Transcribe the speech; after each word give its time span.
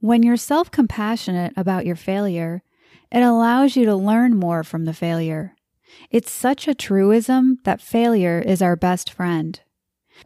When 0.00 0.22
you're 0.22 0.36
self 0.36 0.70
compassionate 0.70 1.54
about 1.56 1.86
your 1.86 1.96
failure, 1.96 2.62
it 3.10 3.22
allows 3.22 3.76
you 3.76 3.84
to 3.86 3.96
learn 3.96 4.36
more 4.36 4.62
from 4.62 4.84
the 4.84 4.92
failure. 4.92 5.54
It's 6.10 6.30
such 6.30 6.68
a 6.68 6.74
truism 6.74 7.58
that 7.64 7.80
failure 7.80 8.38
is 8.38 8.60
our 8.60 8.76
best 8.76 9.10
friend. 9.10 9.58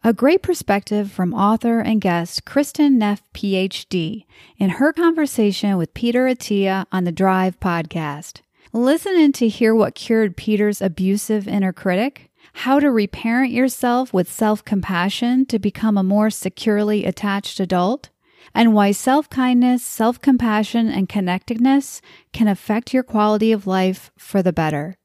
A 0.03 0.13
great 0.13 0.41
perspective 0.41 1.11
from 1.11 1.33
author 1.33 1.79
and 1.79 2.01
guest 2.01 2.45
Kristin 2.45 2.93
Neff, 2.93 3.21
PhD, 3.33 4.25
in 4.57 4.71
her 4.71 4.91
conversation 4.93 5.77
with 5.77 5.93
Peter 5.93 6.25
Attia 6.25 6.85
on 6.91 7.03
the 7.03 7.11
Drive 7.11 7.59
podcast. 7.59 8.41
Listen 8.73 9.15
in 9.15 9.31
to 9.33 9.47
hear 9.47 9.75
what 9.75 9.95
cured 9.95 10.37
Peter's 10.37 10.81
abusive 10.81 11.47
inner 11.47 11.73
critic, 11.73 12.29
how 12.53 12.79
to 12.79 12.89
reparent 12.89 13.51
yourself 13.51 14.13
with 14.13 14.31
self 14.31 14.63
compassion 14.65 15.45
to 15.45 15.59
become 15.59 15.97
a 15.97 16.03
more 16.03 16.29
securely 16.29 17.05
attached 17.05 17.59
adult, 17.59 18.09
and 18.53 18.73
why 18.73 18.91
self 18.91 19.29
kindness, 19.29 19.83
self 19.83 20.19
compassion, 20.19 20.89
and 20.89 21.09
connectedness 21.09 22.01
can 22.33 22.47
affect 22.47 22.93
your 22.93 23.03
quality 23.03 23.51
of 23.51 23.67
life 23.67 24.11
for 24.17 24.41
the 24.41 24.53
better. 24.53 24.95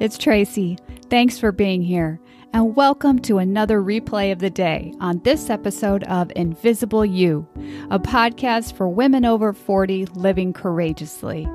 It's 0.00 0.18
Tracy. 0.18 0.76
Thanks 1.08 1.38
for 1.38 1.52
being 1.52 1.80
here, 1.80 2.20
and 2.52 2.76
welcome 2.76 3.18
to 3.20 3.38
another 3.38 3.80
replay 3.80 4.32
of 4.32 4.38
the 4.38 4.50
day 4.50 4.92
on 5.00 5.20
this 5.20 5.48
episode 5.48 6.02
of 6.04 6.30
Invisible 6.36 7.06
You, 7.06 7.48
a 7.90 7.98
podcast 7.98 8.74
for 8.74 8.88
women 8.88 9.24
over 9.24 9.52
40 9.52 10.06
living 10.06 10.52
courageously. 10.52 11.48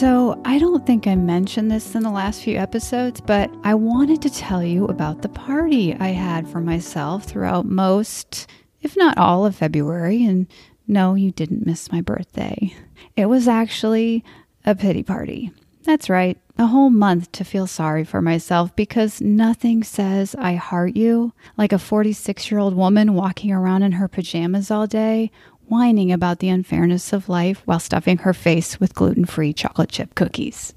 So, 0.00 0.40
I 0.46 0.58
don't 0.58 0.86
think 0.86 1.06
I 1.06 1.14
mentioned 1.14 1.70
this 1.70 1.94
in 1.94 2.02
the 2.02 2.10
last 2.10 2.40
few 2.40 2.56
episodes, 2.56 3.20
but 3.20 3.50
I 3.64 3.74
wanted 3.74 4.22
to 4.22 4.30
tell 4.30 4.64
you 4.64 4.86
about 4.86 5.20
the 5.20 5.28
party 5.28 5.94
I 5.94 6.08
had 6.08 6.48
for 6.48 6.62
myself 6.62 7.24
throughout 7.24 7.66
most, 7.66 8.46
if 8.80 8.96
not 8.96 9.18
all, 9.18 9.44
of 9.44 9.56
February. 9.56 10.24
And 10.24 10.46
no, 10.88 11.16
you 11.16 11.32
didn't 11.32 11.66
miss 11.66 11.92
my 11.92 12.00
birthday. 12.00 12.74
It 13.14 13.26
was 13.26 13.46
actually 13.46 14.24
a 14.64 14.74
pity 14.74 15.02
party. 15.02 15.52
That's 15.82 16.08
right, 16.08 16.38
a 16.56 16.66
whole 16.66 16.88
month 16.88 17.30
to 17.32 17.44
feel 17.44 17.66
sorry 17.66 18.04
for 18.04 18.22
myself 18.22 18.74
because 18.74 19.20
nothing 19.20 19.82
says 19.82 20.34
I 20.38 20.54
heart 20.54 20.96
you 20.96 21.34
like 21.58 21.72
a 21.74 21.78
46 21.78 22.50
year 22.50 22.58
old 22.58 22.74
woman 22.74 23.12
walking 23.12 23.52
around 23.52 23.82
in 23.82 23.92
her 23.92 24.08
pajamas 24.08 24.70
all 24.70 24.86
day 24.86 25.30
whining 25.70 26.10
about 26.10 26.40
the 26.40 26.48
unfairness 26.48 27.12
of 27.12 27.28
life 27.28 27.62
while 27.64 27.78
stuffing 27.78 28.18
her 28.18 28.34
face 28.34 28.80
with 28.80 28.94
gluten 28.94 29.24
free 29.24 29.52
chocolate 29.52 29.88
chip 29.88 30.14
cookies. 30.16 30.74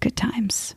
Good 0.00 0.16
times. 0.16 0.76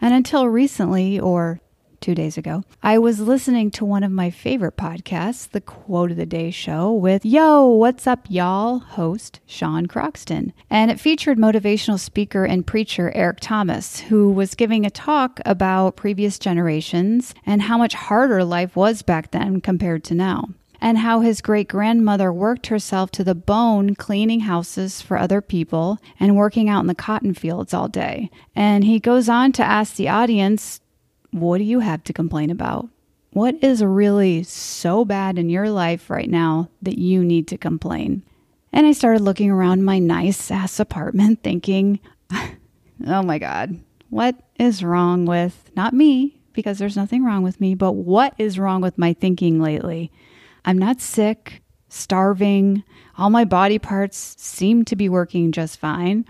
And 0.00 0.14
until 0.14 0.48
recently, 0.48 1.20
or 1.20 1.60
two 2.00 2.14
days 2.14 2.36
ago, 2.36 2.64
I 2.82 2.98
was 2.98 3.20
listening 3.20 3.70
to 3.72 3.84
one 3.84 4.02
of 4.02 4.10
my 4.10 4.30
favorite 4.30 4.76
podcasts, 4.76 5.48
the 5.48 5.60
Quote 5.60 6.10
of 6.10 6.16
the 6.16 6.26
Day 6.26 6.50
Show, 6.50 6.92
with 6.92 7.24
Yo, 7.24 7.66
what's 7.68 8.06
up, 8.06 8.26
y'all? 8.28 8.80
host 8.80 9.40
Sean 9.46 9.86
Croxton. 9.86 10.52
And 10.68 10.90
it 10.90 10.98
featured 10.98 11.38
motivational 11.38 12.00
speaker 12.00 12.44
and 12.44 12.66
preacher 12.66 13.12
Eric 13.14 13.38
Thomas, 13.40 14.00
who 14.00 14.32
was 14.32 14.54
giving 14.54 14.84
a 14.84 14.90
talk 14.90 15.38
about 15.44 15.96
previous 15.96 16.38
generations 16.38 17.34
and 17.46 17.62
how 17.62 17.78
much 17.78 17.94
harder 17.94 18.42
life 18.42 18.74
was 18.74 19.02
back 19.02 19.30
then 19.30 19.60
compared 19.60 20.02
to 20.04 20.14
now 20.14 20.48
and 20.82 20.98
how 20.98 21.20
his 21.20 21.40
great 21.40 21.68
grandmother 21.68 22.32
worked 22.32 22.66
herself 22.66 23.12
to 23.12 23.22
the 23.22 23.36
bone 23.36 23.94
cleaning 23.94 24.40
houses 24.40 25.00
for 25.00 25.16
other 25.16 25.40
people 25.40 25.96
and 26.18 26.36
working 26.36 26.68
out 26.68 26.80
in 26.80 26.88
the 26.88 26.94
cotton 26.94 27.32
fields 27.32 27.72
all 27.72 27.86
day. 27.86 28.28
And 28.56 28.82
he 28.82 28.98
goes 28.98 29.28
on 29.28 29.52
to 29.52 29.62
ask 29.62 29.94
the 29.94 30.08
audience, 30.08 30.80
What 31.30 31.58
do 31.58 31.64
you 31.64 31.78
have 31.78 32.02
to 32.04 32.12
complain 32.12 32.50
about? 32.50 32.88
What 33.30 33.62
is 33.62 33.82
really 33.82 34.42
so 34.42 35.04
bad 35.04 35.38
in 35.38 35.48
your 35.48 35.70
life 35.70 36.10
right 36.10 36.28
now 36.28 36.68
that 36.82 36.98
you 36.98 37.24
need 37.24 37.46
to 37.48 37.56
complain? 37.56 38.24
And 38.72 38.84
I 38.84 38.90
started 38.90 39.22
looking 39.22 39.52
around 39.52 39.84
my 39.84 40.00
nice 40.00 40.50
ass 40.50 40.80
apartment 40.80 41.44
thinking, 41.44 42.00
oh 43.06 43.22
my 43.22 43.38
God, 43.38 43.78
what 44.10 44.34
is 44.58 44.82
wrong 44.82 45.26
with 45.26 45.70
not 45.76 45.94
me, 45.94 46.40
because 46.52 46.78
there's 46.78 46.96
nothing 46.96 47.24
wrong 47.24 47.44
with 47.44 47.60
me, 47.60 47.76
but 47.76 47.92
what 47.92 48.34
is 48.36 48.58
wrong 48.58 48.82
with 48.82 48.98
my 48.98 49.12
thinking 49.12 49.60
lately? 49.60 50.10
I'm 50.64 50.78
not 50.78 51.00
sick, 51.00 51.62
starving. 51.88 52.84
All 53.18 53.30
my 53.30 53.44
body 53.44 53.78
parts 53.78 54.34
seem 54.38 54.84
to 54.86 54.96
be 54.96 55.08
working 55.08 55.52
just 55.52 55.78
fine. 55.78 56.24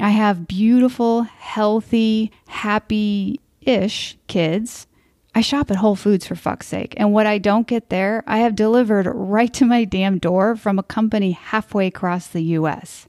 I 0.00 0.10
have 0.10 0.46
beautiful, 0.46 1.22
healthy, 1.22 2.32
happy 2.46 3.40
ish 3.60 4.16
kids. 4.26 4.86
I 5.34 5.40
shop 5.40 5.70
at 5.70 5.76
Whole 5.76 5.96
Foods 5.96 6.26
for 6.26 6.34
fuck's 6.34 6.66
sake. 6.66 6.94
And 6.96 7.12
what 7.12 7.26
I 7.26 7.38
don't 7.38 7.66
get 7.66 7.90
there, 7.90 8.24
I 8.26 8.38
have 8.38 8.56
delivered 8.56 9.06
right 9.06 9.52
to 9.54 9.64
my 9.64 9.84
damn 9.84 10.18
door 10.18 10.56
from 10.56 10.78
a 10.78 10.82
company 10.82 11.32
halfway 11.32 11.86
across 11.86 12.26
the 12.26 12.42
US. 12.42 13.06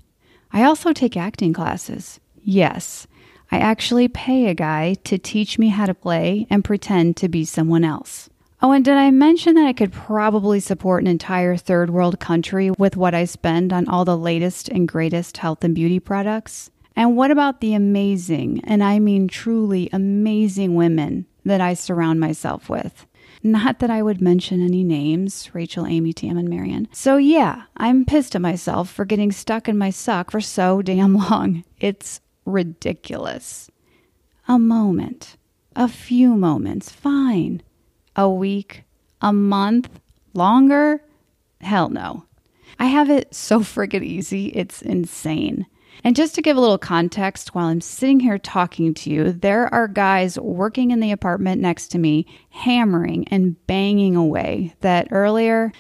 I 0.51 0.63
also 0.63 0.93
take 0.93 1.15
acting 1.15 1.53
classes. 1.53 2.19
Yes, 2.43 3.07
I 3.51 3.59
actually 3.59 4.07
pay 4.07 4.47
a 4.47 4.53
guy 4.53 4.95
to 5.05 5.17
teach 5.17 5.57
me 5.57 5.69
how 5.69 5.85
to 5.85 5.93
play 5.93 6.45
and 6.49 6.63
pretend 6.63 7.17
to 7.17 7.29
be 7.29 7.45
someone 7.45 7.83
else. 7.83 8.29
Oh, 8.61 8.73
and 8.73 8.83
did 8.83 8.97
I 8.97 9.09
mention 9.09 9.55
that 9.55 9.65
I 9.65 9.71
could 9.71 9.93
probably 9.93 10.59
support 10.59 11.01
an 11.01 11.07
entire 11.07 11.55
third 11.55 11.89
world 11.89 12.19
country 12.19 12.71
with 12.71 12.97
what 12.97 13.15
I 13.15 13.23
spend 13.23 13.71
on 13.71 13.87
all 13.87 14.03
the 14.03 14.17
latest 14.17 14.67
and 14.67 14.85
greatest 14.85 15.37
health 15.37 15.63
and 15.63 15.73
beauty 15.73 15.97
products? 15.97 16.69
And 16.93 17.15
what 17.15 17.31
about 17.31 17.61
the 17.61 17.73
amazing, 17.73 18.59
and 18.65 18.83
I 18.83 18.99
mean 18.99 19.29
truly 19.29 19.89
amazing 19.93 20.75
women 20.75 21.25
that 21.45 21.61
I 21.61 21.73
surround 21.73 22.19
myself 22.19 22.67
with? 22.67 23.05
Not 23.41 23.79
that 23.79 23.89
I 23.89 24.01
would 24.01 24.19
mention 24.19 24.61
any 24.61 24.83
names 24.83 25.49
Rachel, 25.53 25.85
Amy, 25.85 26.11
Tam, 26.11 26.37
and 26.37 26.49
Marion. 26.49 26.89
So, 26.91 27.15
yeah, 27.15 27.63
I'm 27.77 28.03
pissed 28.03 28.35
at 28.35 28.41
myself 28.41 28.89
for 28.89 29.05
getting 29.05 29.31
stuck 29.31 29.69
in 29.69 29.77
my 29.77 29.89
suck 29.89 30.31
for 30.31 30.41
so 30.41 30.81
damn 30.81 31.15
long. 31.29 31.63
It's 31.79 32.19
ridiculous. 32.43 33.71
A 34.49 34.59
moment, 34.59 35.37
a 35.77 35.87
few 35.87 36.35
moments, 36.35 36.91
fine 36.91 37.63
a 38.19 38.29
week, 38.29 38.83
a 39.21 39.31
month, 39.31 40.01
longer? 40.33 41.01
Hell 41.61 41.87
no. 41.87 42.25
I 42.77 42.85
have 42.85 43.09
it 43.09 43.33
so 43.33 43.59
friggin' 43.61 44.03
easy, 44.03 44.47
it's 44.47 44.81
insane. 44.81 45.65
And 46.03 46.15
just 46.17 46.35
to 46.35 46.41
give 46.41 46.57
a 46.57 46.61
little 46.61 46.77
context, 46.77 47.55
while 47.55 47.67
I'm 47.67 47.81
sitting 47.81 48.19
here 48.19 48.37
talking 48.37 48.93
to 48.95 49.09
you, 49.09 49.31
there 49.31 49.73
are 49.73 49.87
guys 49.87 50.37
working 50.37 50.91
in 50.91 50.99
the 50.99 51.11
apartment 51.11 51.61
next 51.61 51.89
to 51.89 51.97
me, 51.97 52.25
hammering 52.49 53.27
and 53.29 53.55
banging 53.67 54.17
away. 54.17 54.75
That 54.81 55.07
earlier, 55.11 55.71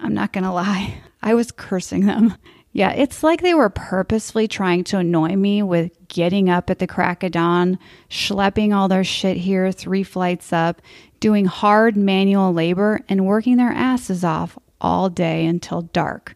I'm 0.00 0.14
not 0.14 0.32
gonna 0.32 0.54
lie, 0.54 0.94
I 1.22 1.34
was 1.34 1.52
cursing 1.52 2.06
them. 2.06 2.34
Yeah, 2.74 2.90
it's 2.90 3.22
like 3.22 3.40
they 3.40 3.54
were 3.54 3.70
purposefully 3.70 4.48
trying 4.48 4.82
to 4.84 4.98
annoy 4.98 5.36
me 5.36 5.62
with 5.62 5.92
getting 6.08 6.50
up 6.50 6.70
at 6.70 6.80
the 6.80 6.88
crack 6.88 7.22
of 7.22 7.30
dawn, 7.30 7.78
schlepping 8.10 8.74
all 8.74 8.88
their 8.88 9.04
shit 9.04 9.36
here 9.36 9.70
three 9.70 10.02
flights 10.02 10.52
up, 10.52 10.82
doing 11.20 11.44
hard 11.44 11.96
manual 11.96 12.52
labor, 12.52 13.00
and 13.08 13.26
working 13.26 13.58
their 13.58 13.70
asses 13.70 14.24
off 14.24 14.58
all 14.80 15.08
day 15.08 15.46
until 15.46 15.82
dark. 15.82 16.34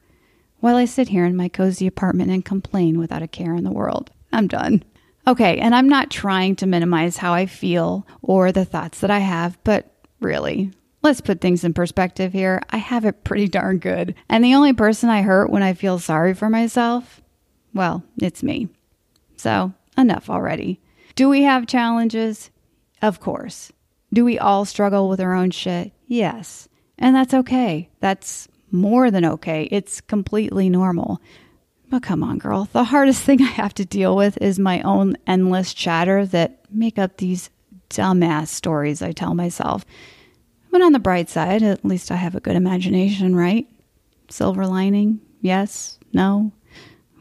While 0.60 0.76
I 0.76 0.84
sit 0.84 1.08
here 1.08 1.24
in 1.24 1.34
my 1.34 1.48
cozy 1.48 1.88
apartment 1.88 2.30
and 2.30 2.44
complain 2.44 3.00
without 3.00 3.22
a 3.22 3.28
care 3.28 3.56
in 3.56 3.64
the 3.64 3.72
world. 3.72 4.12
I'm 4.32 4.46
done. 4.46 4.84
Okay, 5.26 5.58
and 5.58 5.74
I'm 5.74 5.88
not 5.88 6.08
trying 6.08 6.54
to 6.56 6.66
minimize 6.66 7.16
how 7.16 7.34
I 7.34 7.46
feel 7.46 8.06
or 8.22 8.52
the 8.52 8.64
thoughts 8.64 9.00
that 9.00 9.10
I 9.10 9.18
have, 9.18 9.58
but 9.64 9.92
really, 10.20 10.70
Let's 11.02 11.20
put 11.20 11.40
things 11.40 11.64
in 11.64 11.74
perspective 11.74 12.32
here. 12.32 12.60
I 12.70 12.78
have 12.78 13.04
it 13.04 13.24
pretty 13.24 13.48
darn 13.48 13.78
good. 13.78 14.14
And 14.28 14.44
the 14.44 14.54
only 14.54 14.72
person 14.72 15.08
I 15.08 15.22
hurt 15.22 15.50
when 15.50 15.62
I 15.62 15.74
feel 15.74 15.98
sorry 15.98 16.34
for 16.34 16.50
myself, 16.50 17.22
well, 17.72 18.02
it's 18.20 18.42
me. 18.42 18.68
So, 19.36 19.72
enough 19.96 20.28
already. 20.28 20.80
Do 21.14 21.28
we 21.28 21.42
have 21.42 21.66
challenges? 21.66 22.50
Of 23.00 23.20
course. 23.20 23.72
Do 24.12 24.24
we 24.24 24.38
all 24.38 24.64
struggle 24.64 25.08
with 25.08 25.20
our 25.20 25.34
own 25.34 25.50
shit? 25.50 25.92
Yes. 26.06 26.68
And 26.98 27.14
that's 27.14 27.34
okay. 27.34 27.90
That's 28.00 28.48
more 28.70 29.10
than 29.10 29.24
okay. 29.24 29.68
It's 29.70 30.00
completely 30.00 30.68
normal. 30.68 31.20
But 31.90 32.02
come 32.02 32.22
on, 32.22 32.38
girl. 32.38 32.68
The 32.72 32.84
hardest 32.84 33.22
thing 33.22 33.40
I 33.40 33.46
have 33.46 33.74
to 33.74 33.84
deal 33.84 34.16
with 34.16 34.36
is 34.40 34.58
my 34.58 34.82
own 34.82 35.16
endless 35.26 35.72
chatter 35.72 36.26
that 36.26 36.60
make 36.70 36.98
up 36.98 37.16
these 37.16 37.50
dumbass 37.88 38.48
stories 38.48 39.00
I 39.00 39.12
tell 39.12 39.34
myself. 39.34 39.84
But 40.70 40.82
on 40.82 40.92
the 40.92 40.98
bright 40.98 41.28
side, 41.28 41.62
at 41.62 41.84
least 41.84 42.10
I 42.10 42.16
have 42.16 42.34
a 42.34 42.40
good 42.40 42.56
imagination, 42.56 43.34
right? 43.34 43.66
Silver 44.28 44.66
lining? 44.66 45.20
Yes? 45.40 45.98
No? 46.12 46.52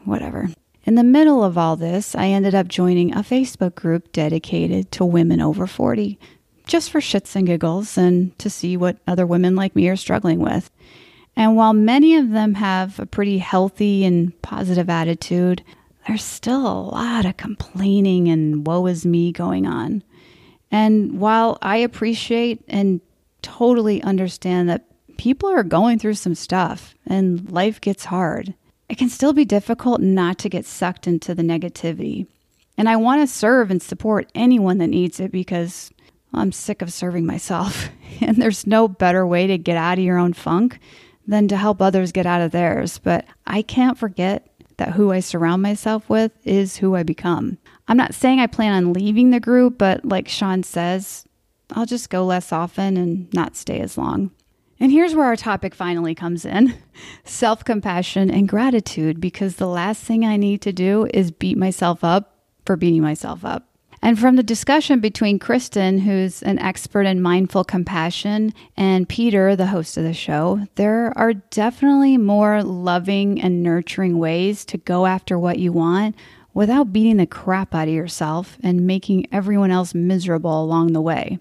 Whatever. 0.04 0.48
In 0.84 0.94
the 0.94 1.04
middle 1.04 1.42
of 1.44 1.58
all 1.58 1.76
this, 1.76 2.14
I 2.14 2.28
ended 2.28 2.54
up 2.54 2.68
joining 2.68 3.12
a 3.12 3.18
Facebook 3.18 3.74
group 3.74 4.12
dedicated 4.12 4.90
to 4.92 5.04
women 5.04 5.40
over 5.40 5.66
40. 5.66 6.18
just 6.68 6.90
for 6.90 7.00
shits 7.00 7.34
and 7.34 7.46
giggles 7.46 7.98
and 7.98 8.38
to 8.38 8.48
see 8.48 8.76
what 8.76 8.98
other 9.06 9.26
women 9.26 9.56
like 9.56 9.74
me 9.74 9.88
are 9.88 9.96
struggling 9.96 10.38
with. 10.38 10.70
And 11.34 11.56
while 11.56 11.72
many 11.72 12.16
of 12.16 12.30
them 12.30 12.54
have 12.54 13.00
a 13.00 13.06
pretty 13.06 13.38
healthy 13.38 14.04
and 14.04 14.40
positive 14.42 14.90
attitude, 14.90 15.64
there's 16.06 16.22
still 16.22 16.66
a 16.66 16.88
lot 16.90 17.24
of 17.24 17.36
complaining 17.36 18.28
and 18.28 18.66
woe 18.66 18.86
is 18.86 19.06
me 19.06 19.32
going 19.32 19.66
on. 19.66 20.02
And 20.70 21.18
while 21.18 21.58
I 21.62 21.78
appreciate 21.78 22.62
and 22.68 23.00
totally 23.42 24.02
understand 24.02 24.68
that 24.68 24.84
people 25.16 25.50
are 25.50 25.62
going 25.62 25.98
through 25.98 26.14
some 26.14 26.34
stuff 26.34 26.94
and 27.06 27.50
life 27.50 27.80
gets 27.80 28.06
hard, 28.06 28.54
it 28.88 28.98
can 28.98 29.08
still 29.08 29.32
be 29.32 29.44
difficult 29.44 30.00
not 30.00 30.38
to 30.38 30.48
get 30.48 30.64
sucked 30.64 31.06
into 31.06 31.34
the 31.34 31.42
negativity. 31.42 32.26
And 32.76 32.88
I 32.88 32.96
want 32.96 33.20
to 33.20 33.26
serve 33.26 33.70
and 33.70 33.82
support 33.82 34.30
anyone 34.34 34.78
that 34.78 34.86
needs 34.86 35.20
it 35.20 35.32
because 35.32 35.90
I'm 36.32 36.52
sick 36.52 36.80
of 36.80 36.92
serving 36.92 37.26
myself. 37.26 37.90
And 38.20 38.42
there's 38.42 38.66
no 38.66 38.88
better 38.88 39.24
way 39.24 39.46
to 39.46 39.58
get 39.58 39.76
out 39.76 39.98
of 39.98 40.04
your 40.04 40.18
own 40.18 40.32
funk 40.32 40.80
than 41.28 41.46
to 41.46 41.56
help 41.56 41.80
others 41.80 42.10
get 42.10 42.26
out 42.26 42.40
of 42.40 42.50
theirs. 42.50 42.98
But 42.98 43.26
I 43.46 43.62
can't 43.62 43.96
forget 43.96 44.48
that 44.78 44.94
who 44.94 45.12
I 45.12 45.20
surround 45.20 45.62
myself 45.62 46.08
with 46.08 46.32
is 46.44 46.78
who 46.78 46.96
I 46.96 47.04
become. 47.04 47.58
I'm 47.86 47.96
not 47.96 48.14
saying 48.14 48.40
I 48.40 48.48
plan 48.48 48.72
on 48.72 48.92
leaving 48.92 49.30
the 49.30 49.38
group, 49.38 49.78
but 49.78 50.04
like 50.04 50.26
Sean 50.26 50.64
says, 50.64 51.27
I'll 51.70 51.86
just 51.86 52.10
go 52.10 52.24
less 52.24 52.52
often 52.52 52.96
and 52.96 53.32
not 53.32 53.56
stay 53.56 53.80
as 53.80 53.98
long. 53.98 54.30
And 54.80 54.92
here's 54.92 55.14
where 55.14 55.26
our 55.26 55.36
topic 55.36 55.74
finally 55.74 56.14
comes 56.14 56.44
in 56.44 56.74
self 57.24 57.64
compassion 57.64 58.30
and 58.30 58.48
gratitude, 58.48 59.20
because 59.20 59.56
the 59.56 59.66
last 59.66 60.02
thing 60.02 60.24
I 60.24 60.36
need 60.36 60.62
to 60.62 60.72
do 60.72 61.08
is 61.12 61.30
beat 61.30 61.58
myself 61.58 62.04
up 62.04 62.36
for 62.64 62.76
beating 62.76 63.02
myself 63.02 63.44
up. 63.44 63.64
And 64.00 64.16
from 64.16 64.36
the 64.36 64.44
discussion 64.44 65.00
between 65.00 65.40
Kristin, 65.40 66.00
who's 66.00 66.42
an 66.44 66.60
expert 66.60 67.02
in 67.02 67.20
mindful 67.20 67.64
compassion, 67.64 68.54
and 68.76 69.08
Peter, 69.08 69.56
the 69.56 69.66
host 69.66 69.96
of 69.96 70.04
the 70.04 70.14
show, 70.14 70.66
there 70.76 71.12
are 71.16 71.34
definitely 71.34 72.16
more 72.16 72.62
loving 72.62 73.40
and 73.40 73.62
nurturing 73.62 74.18
ways 74.18 74.64
to 74.66 74.78
go 74.78 75.06
after 75.06 75.36
what 75.36 75.58
you 75.58 75.72
want 75.72 76.14
without 76.54 76.92
beating 76.92 77.16
the 77.16 77.26
crap 77.26 77.74
out 77.74 77.88
of 77.88 77.94
yourself 77.94 78.56
and 78.62 78.86
making 78.86 79.26
everyone 79.32 79.72
else 79.72 79.94
miserable 79.94 80.62
along 80.62 80.92
the 80.92 81.00
way. 81.00 81.40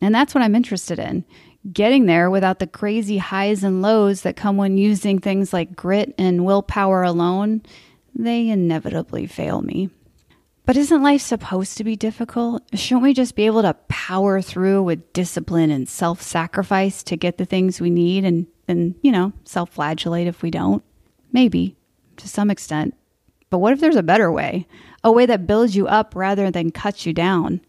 And 0.00 0.14
that's 0.14 0.34
what 0.34 0.42
I'm 0.42 0.54
interested 0.54 0.98
in 0.98 1.24
getting 1.72 2.06
there 2.06 2.30
without 2.30 2.58
the 2.58 2.66
crazy 2.66 3.18
highs 3.18 3.62
and 3.62 3.82
lows 3.82 4.22
that 4.22 4.36
come 4.36 4.56
when 4.56 4.78
using 4.78 5.18
things 5.18 5.52
like 5.52 5.76
grit 5.76 6.14
and 6.18 6.44
willpower 6.44 7.02
alone. 7.02 7.62
They 8.14 8.48
inevitably 8.48 9.26
fail 9.26 9.60
me. 9.62 9.90
But 10.66 10.76
isn't 10.76 11.02
life 11.02 11.22
supposed 11.22 11.78
to 11.78 11.84
be 11.84 11.96
difficult? 11.96 12.62
Shouldn't 12.74 13.02
we 13.02 13.12
just 13.12 13.34
be 13.34 13.46
able 13.46 13.62
to 13.62 13.74
power 13.88 14.40
through 14.40 14.82
with 14.82 15.12
discipline 15.12 15.70
and 15.70 15.88
self 15.88 16.22
sacrifice 16.22 17.02
to 17.04 17.16
get 17.16 17.38
the 17.38 17.44
things 17.44 17.80
we 17.80 17.90
need 17.90 18.24
and 18.24 18.46
then, 18.66 18.94
you 19.02 19.10
know, 19.10 19.32
self 19.44 19.70
flagellate 19.70 20.28
if 20.28 20.42
we 20.42 20.50
don't? 20.50 20.84
Maybe, 21.32 21.76
to 22.18 22.28
some 22.28 22.50
extent. 22.50 22.94
But 23.48 23.58
what 23.58 23.72
if 23.72 23.80
there's 23.80 23.96
a 23.96 24.02
better 24.02 24.30
way? 24.30 24.66
A 25.02 25.10
way 25.10 25.26
that 25.26 25.46
builds 25.46 25.74
you 25.74 25.88
up 25.88 26.14
rather 26.14 26.50
than 26.50 26.70
cuts 26.70 27.04
you 27.04 27.12
down? 27.12 27.60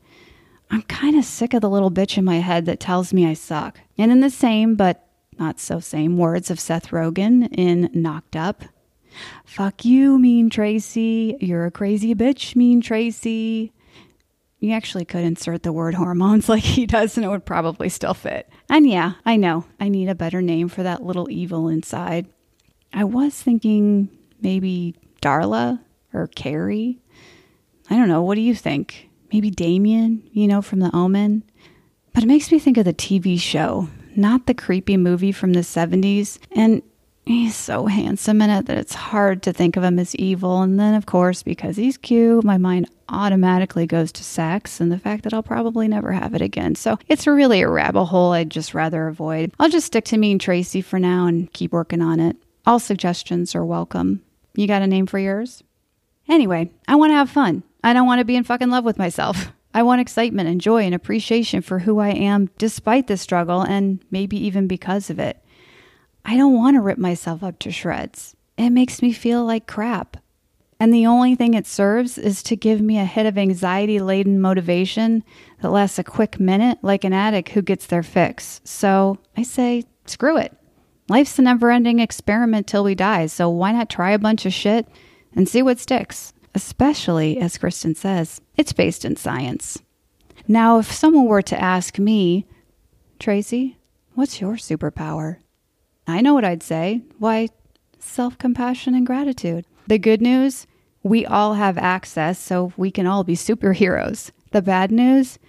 I'm 0.72 0.84
kind 0.84 1.18
of 1.18 1.26
sick 1.26 1.54
of 1.54 1.62
the 1.62 1.70
little 1.70 1.92
bitch 1.92 2.18
in 2.18 2.26
my 2.26 2.38
head 2.38 2.66
that 2.66 2.80
tells 2.80 3.14
me 3.14 3.28
I 3.28 3.34
suck. 3.34 3.80
And 3.98 4.12
in 4.12 4.22
the 4.22 4.30
same, 4.30 4.76
but 4.76 5.06
not 5.38 5.60
so 5.60 5.80
same 5.80 6.18
words 6.18 6.50
of 6.50 6.60
Seth 6.60 6.90
Rogen 6.90 7.48
in 7.52 7.90
Knocked 7.94 8.36
Up, 8.36 8.64
Fuck 9.46 9.86
you, 9.86 10.18
Mean 10.18 10.50
Tracy. 10.50 11.38
You're 11.40 11.66
a 11.66 11.72
crazy 11.72 12.16
bitch, 12.16 12.56
Mean 12.56 12.82
Tracy. 12.82 13.74
You 14.60 14.72
actually 14.74 15.06
could 15.06 15.24
insert 15.24 15.64
the 15.64 15.74
word 15.74 15.96
hormones 15.96 16.48
like 16.50 16.64
he 16.64 16.86
does, 16.86 17.18
and 17.18 17.26
it 17.26 17.30
would 17.30 17.46
probably 17.46 17.90
still 17.90 18.14
fit. 18.14 18.50
And 18.70 18.88
yeah, 18.88 19.14
I 19.26 19.36
know, 19.36 19.66
I 19.80 19.90
need 19.90 20.10
a 20.10 20.16
better 20.16 20.42
name 20.42 20.70
for 20.70 20.84
that 20.84 21.04
little 21.04 21.30
evil 21.30 21.68
inside. 21.68 22.28
I 22.94 23.04
was 23.04 23.34
thinking 23.42 24.10
maybe 24.42 24.96
Darla 25.22 25.80
or 26.14 26.28
Carrie. 26.28 27.00
I 27.90 27.96
don't 27.96 28.08
know. 28.08 28.22
What 28.22 28.36
do 28.36 28.42
you 28.42 28.56
think? 28.56 29.10
Maybe 29.32 29.50
Damien, 29.50 30.24
you 30.32 30.48
know, 30.48 30.62
from 30.62 30.80
The 30.80 30.96
Omen? 30.96 31.44
But 32.14 32.24
it 32.24 32.28
makes 32.28 32.52
me 32.52 32.60
think 32.60 32.78
of 32.78 32.86
the 32.86 32.94
TV 32.94 33.40
show, 33.40 33.88
not 34.16 34.46
the 34.46 34.54
creepy 34.54 34.98
movie 34.98 35.32
from 35.32 35.54
the 35.54 35.62
70s. 35.62 36.38
And 36.52 36.82
He's 37.26 37.56
so 37.56 37.86
handsome 37.86 38.42
in 38.42 38.50
it 38.50 38.66
that 38.66 38.78
it's 38.78 38.96
hard 38.96 39.44
to 39.44 39.54
think 39.54 39.78
of 39.78 39.84
him 39.84 40.00
as 40.00 40.16
evil. 40.16 40.62
And 40.64 40.80
then, 40.80 40.96
of 40.96 41.06
course, 41.06 41.44
because 41.44 41.78
he's 41.78 41.98
cute, 41.98 42.44
my 42.44 42.58
mind 42.58 42.90
automatically 43.10 43.86
goes 43.86 44.12
to 44.14 44.24
sex 44.24 44.80
and 44.80 44.92
the 44.92 44.98
fact 44.98 45.24
that 45.24 45.34
I'll 45.34 45.44
probably 45.44 45.88
never 45.88 46.12
have 46.14 46.34
it 46.34 46.42
again. 46.42 46.74
So 46.76 46.98
it's 47.08 47.28
really 47.28 47.62
a 47.62 47.70
rabbit 47.70 48.06
hole 48.06 48.32
I'd 48.32 48.50
just 48.50 48.74
rather 48.74 49.08
avoid. 49.08 49.54
I'll 49.60 49.70
just 49.70 49.88
stick 49.88 50.06
to 50.06 50.18
Mean 50.18 50.40
Tracy 50.40 50.82
for 50.82 50.98
now 50.98 51.28
and 51.28 51.52
keep 51.54 51.72
working 51.72 52.02
on 52.02 52.20
it. 52.20 52.38
All 52.66 52.80
suggestions 52.80 53.54
are 53.54 53.66
welcome. 53.66 54.24
You 54.56 54.66
got 54.66 54.82
a 54.82 54.88
name 54.88 55.06
for 55.06 55.20
yours? 55.20 55.64
Anyway, 56.28 56.72
I 56.88 56.96
want 56.96 57.12
to 57.12 57.16
have 57.16 57.30
fun. 57.30 57.64
I 57.84 57.94
don't 57.94 58.08
want 58.08 58.20
to 58.20 58.26
be 58.26 58.36
in 58.36 58.44
fucking 58.44 58.70
love 58.70 58.84
with 58.84 58.98
myself. 58.98 59.52
I 59.74 59.84
want 59.84 60.02
excitement 60.02 60.50
and 60.50 60.60
joy 60.60 60.84
and 60.84 60.94
appreciation 60.94 61.62
for 61.62 61.80
who 61.80 62.00
I 62.00 62.10
am 62.10 62.50
despite 62.58 63.08
the 63.08 63.18
struggle 63.18 63.62
and 63.62 64.04
maybe 64.12 64.38
even 64.46 64.68
because 64.68 65.10
of 65.10 65.20
it. 65.20 65.44
I 66.26 66.38
don't 66.38 66.56
want 66.56 66.76
to 66.76 66.82
rip 66.82 66.98
myself 66.98 67.44
up 67.44 67.58
to 67.60 67.72
shreds. 67.72 68.36
It 68.58 68.70
makes 68.70 69.02
me 69.02 69.14
feel 69.14 69.46
like 69.46 69.68
crap. 69.68 70.18
And 70.80 70.94
the 70.94 71.06
only 71.06 71.36
thing 71.36 71.54
it 71.54 71.68
serves 71.68 72.18
is 72.18 72.44
to 72.44 72.56
give 72.56 72.82
me 72.82 72.98
a 72.98 73.06
hit 73.06 73.26
of 73.26 73.38
anxiety 73.38 74.00
laden 74.00 74.42
motivation 74.42 75.24
that 75.62 75.70
lasts 75.70 76.00
a 76.00 76.04
quick 76.04 76.40
minute, 76.40 76.80
like 76.82 77.04
an 77.04 77.14
addict 77.14 77.50
who 77.50 77.62
gets 77.62 77.86
their 77.86 78.04
fix. 78.04 78.62
So 78.64 79.20
I 79.38 79.44
say, 79.44 79.84
screw 80.06 80.38
it. 80.38 80.58
Life's 81.08 81.38
a 81.40 81.44
never 81.44 81.72
ending 81.72 82.00
experiment 82.00 82.68
till 82.68 82.84
we 82.84 82.96
die, 82.96 83.28
so 83.28 83.50
why 83.50 83.72
not 83.72 83.90
try 83.90 84.12
a 84.12 84.20
bunch 84.20 84.46
of 84.46 84.54
shit 84.54 84.88
and 85.36 85.48
see 85.48 85.62
what 85.62 85.80
sticks? 85.80 86.34
Especially, 86.54 87.38
as 87.38 87.58
Kristin 87.58 87.96
says, 87.96 88.42
it's 88.58 88.74
based 88.74 89.06
in 89.06 89.16
science. 89.16 89.82
Now, 90.48 90.80
if 90.80 90.92
someone 90.92 91.26
were 91.26 91.42
to 91.44 91.62
ask 91.62 91.98
me, 91.98 92.46
Tracy, 93.20 93.78
what's 94.16 94.42
your 94.42 94.56
superpower? 94.56 95.38
I 96.08 96.22
know 96.22 96.34
what 96.34 96.46
I'd 96.46 96.64
say. 96.64 97.04
Why, 97.20 97.50
self 98.00 98.38
compassion 98.38 98.96
and 98.96 99.06
gratitude. 99.06 99.66
The 99.88 100.00
good 100.00 100.22
news 100.22 100.68
we 101.04 101.26
all 101.26 101.56
have 101.56 101.78
access, 101.78 102.38
so 102.38 102.74
we 102.78 102.92
can 102.92 103.08
all 103.08 103.24
be 103.24 103.36
superheroes. 103.36 104.32
The 104.52 104.62
bad 104.62 104.92
news 104.92 105.40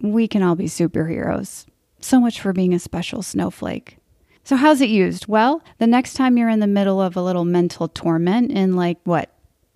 we 0.00 0.28
can 0.28 0.42
all 0.42 0.54
be 0.54 0.66
superheroes. 0.66 1.66
So 2.00 2.20
much 2.20 2.40
for 2.40 2.52
being 2.52 2.72
a 2.72 2.78
special 2.78 3.22
snowflake. 3.22 3.98
So, 4.44 4.56
how's 4.56 4.80
it 4.80 4.88
used? 4.88 5.26
Well, 5.26 5.62
the 5.78 5.86
next 5.86 6.14
time 6.14 6.38
you're 6.38 6.48
in 6.48 6.60
the 6.60 6.66
middle 6.66 7.00
of 7.00 7.16
a 7.16 7.22
little 7.22 7.44
mental 7.44 7.88
torment 7.88 8.50
in 8.52 8.74
like 8.74 8.98
what, 9.04 9.30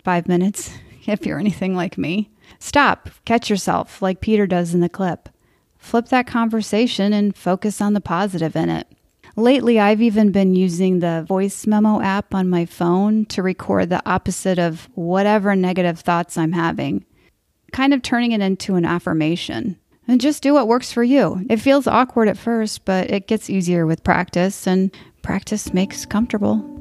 five 0.05 0.29
minutes, 0.29 0.71
if 1.05 1.25
you're 1.25 1.39
anything 1.39 1.75
like 1.75 1.97
me, 1.97 2.29
stop, 2.59 3.09
catch 3.25 3.49
yourself 3.49 4.01
like 4.01 4.21
Peter 4.21 4.47
does 4.47 4.73
in 4.73 4.79
the 4.79 4.87
clip. 4.87 5.27
Flip 5.77 6.07
that 6.07 6.27
conversation 6.27 7.11
and 7.11 7.35
focus 7.35 7.81
on 7.81 7.93
the 7.93 8.01
positive 8.01 8.55
in 8.55 8.69
it. 8.69 8.87
Lately, 9.35 9.79
I've 9.79 10.01
even 10.01 10.31
been 10.31 10.55
using 10.55 10.99
the 10.99 11.25
voice 11.27 11.67
memo 11.67 12.01
app 12.01 12.33
on 12.33 12.49
my 12.49 12.65
phone 12.65 13.25
to 13.25 13.43
record 13.43 13.89
the 13.89 14.01
opposite 14.09 14.57
of 14.57 14.87
whatever 14.95 15.55
negative 15.55 15.99
thoughts 15.99 16.37
I'm 16.37 16.53
having, 16.53 17.05
kind 17.73 17.93
of 17.93 18.01
turning 18.01 18.31
it 18.31 18.39
into 18.39 18.75
an 18.75 18.85
affirmation. 18.85 19.77
And 20.07 20.21
just 20.21 20.41
do 20.41 20.53
what 20.53 20.67
works 20.67 20.91
for 20.91 21.03
you. 21.03 21.45
It 21.49 21.57
feels 21.57 21.87
awkward 21.87 22.29
at 22.29 22.37
first, 22.37 22.85
but 22.85 23.09
it 23.11 23.27
gets 23.27 23.49
easier 23.49 23.85
with 23.85 24.03
practice, 24.03 24.67
and 24.67 24.95
practice 25.21 25.73
makes 25.73 26.05
comfortable. 26.05 26.74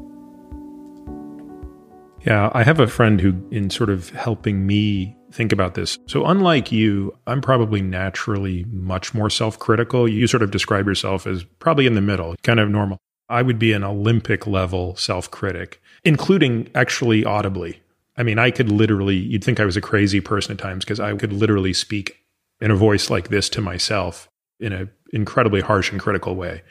Yeah, 2.24 2.50
I 2.54 2.62
have 2.62 2.80
a 2.80 2.86
friend 2.86 3.20
who, 3.20 3.34
in 3.50 3.68
sort 3.68 3.90
of 3.90 4.08
helping 4.10 4.66
me 4.66 5.16
think 5.30 5.52
about 5.52 5.74
this. 5.74 5.98
So, 6.06 6.24
unlike 6.24 6.72
you, 6.72 7.16
I'm 7.26 7.42
probably 7.42 7.82
naturally 7.82 8.64
much 8.70 9.12
more 9.12 9.28
self 9.28 9.58
critical. 9.58 10.08
You 10.08 10.26
sort 10.26 10.42
of 10.42 10.50
describe 10.50 10.86
yourself 10.86 11.26
as 11.26 11.44
probably 11.58 11.86
in 11.86 11.94
the 11.94 12.00
middle, 12.00 12.34
kind 12.42 12.60
of 12.60 12.70
normal. 12.70 12.98
I 13.28 13.42
would 13.42 13.58
be 13.58 13.72
an 13.72 13.84
Olympic 13.84 14.46
level 14.46 14.96
self 14.96 15.30
critic, 15.30 15.82
including 16.02 16.70
actually 16.74 17.24
audibly. 17.24 17.80
I 18.16 18.22
mean, 18.22 18.38
I 18.38 18.50
could 18.50 18.70
literally, 18.70 19.16
you'd 19.16 19.42
think 19.42 19.60
I 19.60 19.64
was 19.64 19.76
a 19.76 19.80
crazy 19.80 20.20
person 20.20 20.52
at 20.52 20.58
times 20.58 20.84
because 20.84 21.00
I 21.00 21.14
could 21.16 21.32
literally 21.32 21.72
speak 21.72 22.20
in 22.60 22.70
a 22.70 22.76
voice 22.76 23.10
like 23.10 23.28
this 23.28 23.48
to 23.50 23.60
myself 23.60 24.28
in 24.60 24.72
an 24.72 24.90
incredibly 25.12 25.60
harsh 25.60 25.90
and 25.90 26.00
critical 26.00 26.36
way. 26.36 26.62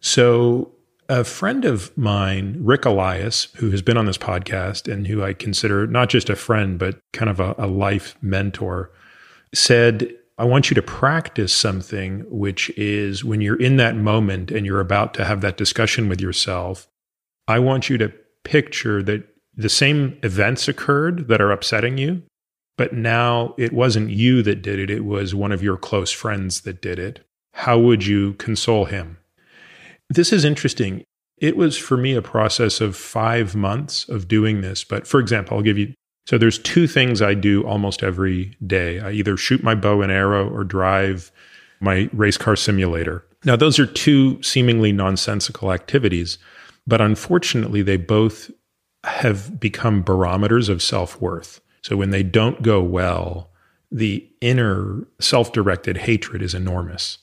So, 0.00 0.72
a 1.08 1.24
friend 1.24 1.64
of 1.64 1.96
mine, 1.96 2.56
Rick 2.60 2.84
Elias, 2.84 3.48
who 3.56 3.70
has 3.70 3.82
been 3.82 3.96
on 3.96 4.06
this 4.06 4.18
podcast 4.18 4.92
and 4.92 5.06
who 5.06 5.22
I 5.22 5.32
consider 5.32 5.86
not 5.86 6.08
just 6.08 6.30
a 6.30 6.36
friend, 6.36 6.78
but 6.78 6.98
kind 7.12 7.30
of 7.30 7.40
a, 7.40 7.54
a 7.58 7.66
life 7.66 8.16
mentor, 8.20 8.90
said, 9.54 10.12
I 10.38 10.44
want 10.44 10.70
you 10.70 10.74
to 10.74 10.82
practice 10.82 11.52
something, 11.52 12.24
which 12.28 12.70
is 12.76 13.24
when 13.24 13.40
you're 13.40 13.60
in 13.60 13.76
that 13.76 13.96
moment 13.96 14.50
and 14.50 14.66
you're 14.66 14.80
about 14.80 15.14
to 15.14 15.24
have 15.24 15.40
that 15.40 15.56
discussion 15.56 16.08
with 16.08 16.20
yourself, 16.20 16.88
I 17.48 17.58
want 17.58 17.88
you 17.88 17.96
to 17.98 18.12
picture 18.44 19.02
that 19.04 19.26
the 19.54 19.68
same 19.68 20.18
events 20.22 20.68
occurred 20.68 21.28
that 21.28 21.40
are 21.40 21.52
upsetting 21.52 21.96
you, 21.96 22.22
but 22.76 22.92
now 22.92 23.54
it 23.56 23.72
wasn't 23.72 24.10
you 24.10 24.42
that 24.42 24.60
did 24.60 24.78
it, 24.78 24.90
it 24.90 25.04
was 25.04 25.34
one 25.34 25.52
of 25.52 25.62
your 25.62 25.78
close 25.78 26.12
friends 26.12 26.62
that 26.62 26.82
did 26.82 26.98
it. 26.98 27.24
How 27.54 27.78
would 27.78 28.04
you 28.04 28.34
console 28.34 28.84
him? 28.84 29.16
This 30.08 30.32
is 30.32 30.44
interesting. 30.44 31.04
It 31.38 31.56
was 31.56 31.76
for 31.76 31.96
me 31.96 32.14
a 32.14 32.22
process 32.22 32.80
of 32.80 32.96
five 32.96 33.54
months 33.54 34.08
of 34.08 34.28
doing 34.28 34.60
this. 34.60 34.84
But 34.84 35.06
for 35.06 35.20
example, 35.20 35.56
I'll 35.56 35.62
give 35.62 35.78
you 35.78 35.92
so 36.26 36.38
there's 36.38 36.58
two 36.58 36.88
things 36.88 37.22
I 37.22 37.34
do 37.34 37.62
almost 37.66 38.02
every 38.02 38.56
day. 38.66 38.98
I 38.98 39.12
either 39.12 39.36
shoot 39.36 39.62
my 39.62 39.76
bow 39.76 40.02
and 40.02 40.10
arrow 40.10 40.48
or 40.48 40.64
drive 40.64 41.30
my 41.80 42.10
race 42.12 42.36
car 42.36 42.56
simulator. 42.56 43.24
Now, 43.44 43.54
those 43.54 43.78
are 43.78 43.86
two 43.86 44.42
seemingly 44.42 44.90
nonsensical 44.90 45.72
activities, 45.72 46.38
but 46.84 47.00
unfortunately, 47.00 47.82
they 47.82 47.96
both 47.96 48.50
have 49.04 49.60
become 49.60 50.02
barometers 50.02 50.68
of 50.68 50.82
self 50.82 51.20
worth. 51.20 51.60
So 51.82 51.96
when 51.96 52.10
they 52.10 52.24
don't 52.24 52.60
go 52.62 52.82
well, 52.82 53.50
the 53.92 54.28
inner 54.40 55.06
self 55.20 55.52
directed 55.52 55.96
hatred 55.98 56.42
is 56.42 56.54
enormous. 56.54 57.18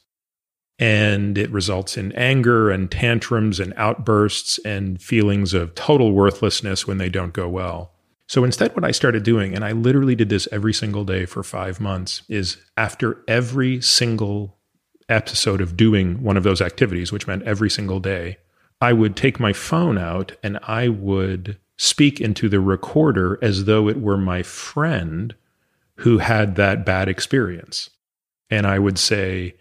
And 0.80 1.38
it 1.38 1.52
results 1.52 1.98
in 1.98 2.12
anger 2.14 2.70
and 2.72 2.90
tantrums 2.90 3.60
and 3.60 3.74
outbursts 3.78 4.58
and 4.66 5.02
feelings 5.02 5.54
of 5.54 5.76
total 5.76 6.12
worthlessness 6.14 6.88
when 6.88 6.98
they 6.98 7.10
don't 7.10 7.34
go 7.34 7.48
well. 7.48 7.92
So 8.28 8.44
instead, 8.44 8.76
what 8.76 8.86
I 8.86 8.92
started 8.92 9.24
doing, 9.24 9.54
and 9.54 9.64
I 9.64 9.74
literally 9.74 10.16
did 10.16 10.30
this 10.30 10.48
every 10.52 10.74
single 10.74 11.04
day 11.04 11.26
for 11.26 11.44
five 11.44 11.80
months, 11.80 12.24
is 12.28 12.58
after 12.76 13.24
every 13.28 13.82
single 13.82 14.58
episode 15.10 15.62
of 15.62 15.78
doing 15.78 16.24
one 16.24 16.38
of 16.38 16.44
those 16.44 16.62
activities, 16.62 17.12
which 17.12 17.28
meant 17.28 17.44
every 17.44 17.70
single 17.70 18.00
day, 18.00 18.38
I 18.82 18.94
would 18.94 19.16
take 19.16 19.40
my 19.40 19.54
phone 19.54 19.98
out 19.98 20.34
and 20.42 20.58
I 20.64 20.90
would 20.90 21.58
speak 21.78 22.20
into 22.22 22.50
the 22.50 22.60
recorder 22.60 23.38
as 23.42 23.66
though 23.66 23.88
it 23.88 24.02
were 24.02 24.18
my 24.18 24.44
friend 24.44 25.36
who 25.98 26.18
had 26.18 26.56
that 26.56 26.86
bad 26.86 27.08
experience. 27.08 27.90
And 28.50 28.66
I 28.66 28.80
would 28.80 28.98
say, 28.98 29.56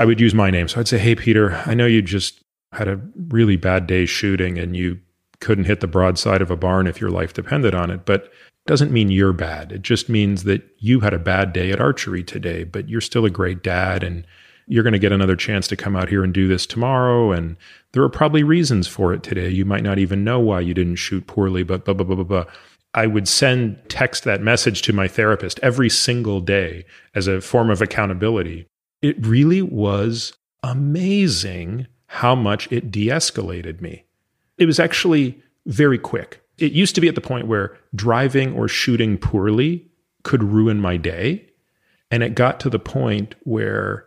I 0.00 0.06
would 0.06 0.18
use 0.18 0.32
my 0.32 0.50
name. 0.50 0.66
So 0.66 0.80
I'd 0.80 0.88
say, 0.88 0.98
Hey, 0.98 1.14
Peter, 1.14 1.62
I 1.66 1.74
know 1.74 1.84
you 1.84 2.00
just 2.00 2.42
had 2.72 2.88
a 2.88 2.98
really 3.28 3.56
bad 3.56 3.86
day 3.86 4.06
shooting 4.06 4.58
and 4.58 4.74
you 4.74 4.98
couldn't 5.40 5.64
hit 5.64 5.80
the 5.80 5.86
broadside 5.86 6.40
of 6.40 6.50
a 6.50 6.56
barn 6.56 6.86
if 6.86 7.02
your 7.02 7.10
life 7.10 7.34
depended 7.34 7.74
on 7.74 7.90
it. 7.90 8.06
But 8.06 8.24
it 8.24 8.32
doesn't 8.66 8.92
mean 8.92 9.10
you're 9.10 9.34
bad. 9.34 9.72
It 9.72 9.82
just 9.82 10.08
means 10.08 10.44
that 10.44 10.62
you 10.78 11.00
had 11.00 11.12
a 11.12 11.18
bad 11.18 11.52
day 11.52 11.70
at 11.70 11.80
archery 11.80 12.22
today, 12.22 12.64
but 12.64 12.88
you're 12.88 13.02
still 13.02 13.26
a 13.26 13.30
great 13.30 13.62
dad 13.62 14.02
and 14.02 14.26
you're 14.66 14.82
going 14.82 14.94
to 14.94 14.98
get 14.98 15.12
another 15.12 15.36
chance 15.36 15.68
to 15.68 15.76
come 15.76 15.96
out 15.96 16.08
here 16.08 16.24
and 16.24 16.32
do 16.32 16.48
this 16.48 16.64
tomorrow. 16.64 17.32
And 17.32 17.58
there 17.92 18.02
are 18.02 18.08
probably 18.08 18.42
reasons 18.42 18.88
for 18.88 19.12
it 19.12 19.22
today. 19.22 19.50
You 19.50 19.66
might 19.66 19.82
not 19.82 19.98
even 19.98 20.24
know 20.24 20.40
why 20.40 20.60
you 20.60 20.72
didn't 20.72 20.96
shoot 20.96 21.26
poorly, 21.26 21.62
but 21.62 21.84
blah, 21.84 21.92
blah, 21.92 22.06
blah, 22.06 22.16
blah, 22.16 22.24
blah. 22.24 22.52
I 22.94 23.06
would 23.06 23.28
send 23.28 23.78
text 23.90 24.24
that 24.24 24.40
message 24.40 24.80
to 24.82 24.94
my 24.94 25.08
therapist 25.08 25.60
every 25.62 25.90
single 25.90 26.40
day 26.40 26.86
as 27.14 27.28
a 27.28 27.42
form 27.42 27.68
of 27.68 27.82
accountability. 27.82 28.66
It 29.02 29.24
really 29.26 29.62
was 29.62 30.32
amazing 30.62 31.86
how 32.06 32.34
much 32.34 32.70
it 32.70 32.90
de 32.90 33.06
escalated 33.06 33.80
me. 33.80 34.04
It 34.58 34.66
was 34.66 34.80
actually 34.80 35.40
very 35.66 35.98
quick. 35.98 36.42
It 36.58 36.72
used 36.72 36.94
to 36.96 37.00
be 37.00 37.08
at 37.08 37.14
the 37.14 37.20
point 37.20 37.46
where 37.46 37.78
driving 37.94 38.52
or 38.54 38.68
shooting 38.68 39.16
poorly 39.16 39.88
could 40.22 40.42
ruin 40.42 40.80
my 40.80 40.96
day. 40.96 41.46
And 42.10 42.22
it 42.22 42.34
got 42.34 42.60
to 42.60 42.70
the 42.70 42.78
point 42.78 43.34
where 43.44 44.06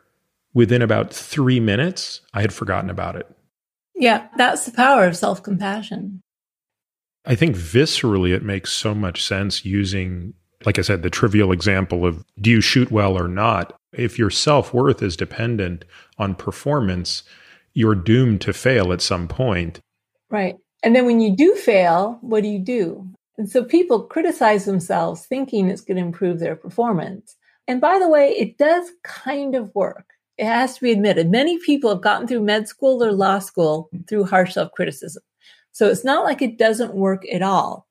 within 0.53 0.81
about 0.81 1.13
three 1.13 1.59
minutes, 1.59 2.21
I 2.33 2.41
had 2.41 2.53
forgotten 2.53 2.89
about 2.89 3.15
it. 3.15 3.27
Yeah, 3.95 4.27
that's 4.37 4.65
the 4.65 4.71
power 4.71 5.05
of 5.05 5.17
self 5.17 5.41
compassion. 5.41 6.21
I 7.25 7.35
think 7.35 7.55
viscerally, 7.55 8.35
it 8.35 8.43
makes 8.43 8.71
so 8.73 8.93
much 8.93 9.23
sense 9.23 9.63
using, 9.63 10.33
like 10.65 10.77
I 10.77 10.81
said, 10.81 11.03
the 11.03 11.09
trivial 11.09 11.51
example 11.51 12.05
of 12.05 12.25
do 12.39 12.49
you 12.49 12.61
shoot 12.61 12.91
well 12.91 13.17
or 13.17 13.27
not? 13.27 13.79
If 13.93 14.17
your 14.17 14.29
self 14.29 14.73
worth 14.73 15.01
is 15.01 15.15
dependent 15.15 15.85
on 16.17 16.35
performance, 16.35 17.23
you're 17.73 17.95
doomed 17.95 18.41
to 18.41 18.53
fail 18.53 18.91
at 18.93 19.01
some 19.01 19.27
point. 19.27 19.79
Right. 20.29 20.55
And 20.83 20.95
then 20.95 21.05
when 21.05 21.21
you 21.21 21.35
do 21.35 21.55
fail, 21.55 22.17
what 22.21 22.43
do 22.43 22.49
you 22.49 22.59
do? 22.59 23.07
And 23.37 23.49
so 23.49 23.63
people 23.63 24.03
criticize 24.03 24.65
themselves 24.65 25.25
thinking 25.25 25.69
it's 25.69 25.81
going 25.81 25.97
to 25.97 26.03
improve 26.03 26.39
their 26.39 26.55
performance. 26.55 27.35
And 27.67 27.79
by 27.79 27.97
the 27.97 28.09
way, 28.09 28.31
it 28.31 28.57
does 28.57 28.91
kind 29.03 29.55
of 29.55 29.73
work 29.73 30.13
it 30.37 30.45
has 30.45 30.75
to 30.75 30.81
be 30.81 30.91
admitted, 30.91 31.29
many 31.29 31.59
people 31.59 31.89
have 31.89 32.01
gotten 32.01 32.27
through 32.27 32.41
med 32.41 32.67
school 32.67 33.03
or 33.03 33.11
law 33.11 33.39
school 33.39 33.89
through 34.07 34.25
harsh 34.25 34.53
self 34.53 34.71
criticism. 34.71 35.23
So 35.71 35.89
it's 35.89 36.03
not 36.03 36.23
like 36.23 36.41
it 36.41 36.57
doesn't 36.57 36.93
work 36.93 37.23
at 37.31 37.41
all, 37.41 37.87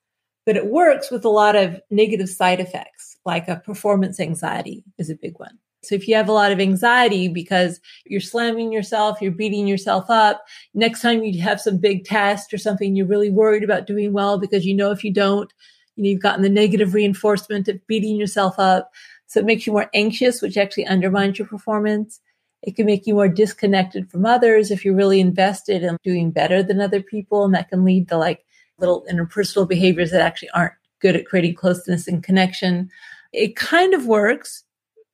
but 0.47 0.57
it 0.57 0.67
works 0.67 1.11
with 1.11 1.25
a 1.25 1.29
lot 1.31 1.57
of 1.57 1.81
negative 1.91 2.29
side 2.29 2.61
effects, 2.61 3.17
like 3.25 3.49
a 3.49 3.57
performance 3.57 4.21
anxiety 4.21 4.85
is 4.99 5.11
a 5.11 5.17
big 5.17 5.39
one. 5.39 5.59
So 5.83 5.95
if 5.95 6.07
you 6.07 6.15
have 6.15 6.29
a 6.29 6.33
lot 6.33 6.53
of 6.53 6.61
anxiety 6.61 7.29
because 7.29 7.81
you're 8.07 8.21
slamming 8.21 8.73
yourself, 8.73 9.21
you're 9.21 9.33
beating 9.33 9.67
yourself 9.67 10.09
up, 10.09 10.45
next 10.75 11.03
time 11.03 11.25
you 11.25 11.43
have 11.43 11.61
some 11.61 11.79
big 11.79 12.05
test 12.05 12.55
or 12.55 12.59
something, 12.59 12.95
you're 12.95 13.07
really 13.07 13.31
worried 13.31 13.65
about 13.65 13.87
doing 13.87 14.13
well 14.13 14.39
because 14.39 14.65
you 14.65 14.75
know 14.75 14.93
if 14.93 15.03
you 15.03 15.13
don't, 15.13 15.53
you 15.97 16.05
know, 16.05 16.11
you've 16.11 16.23
gotten 16.23 16.43
the 16.43 16.49
negative 16.49 16.95
reinforcement 16.95 17.69
of 17.69 17.85
beating 17.87 18.17
yourself 18.17 18.59
up. 18.59 18.93
So 19.27 19.41
it 19.41 19.47
makes 19.47 19.67
you 19.67 19.73
more 19.73 19.91
anxious, 19.93 20.41
which 20.41 20.57
actually 20.57 20.87
undermines 20.87 21.39
your 21.39 21.49
performance. 21.49 22.21
It 22.63 22.77
can 22.77 22.87
make 22.87 23.07
you 23.07 23.15
more 23.15 23.29
disconnected 23.29 24.11
from 24.11 24.25
others 24.25 24.71
if 24.71 24.85
you're 24.85 24.95
really 24.95 25.21
invested 25.21 25.83
in 25.83 25.97
doing 26.05 26.31
better 26.31 26.63
than 26.63 26.81
other 26.81 27.03
people. 27.03 27.45
And 27.45 27.55
that 27.55 27.69
can 27.69 27.85
lead 27.85 28.09
to 28.09 28.17
like 28.17 28.45
little 28.79 29.05
interpersonal 29.11 29.69
behaviors 29.69 30.13
that 30.13 30.21
actually 30.21 30.51
aren't 30.51 30.75
good 31.01 31.17
at 31.17 31.27
creating 31.27 31.55
closeness 31.55 32.07
and 32.07 32.23
connection. 32.23 32.89
It 33.33 33.57
kind 33.57 33.95
of 33.95 34.07
works. 34.07 34.65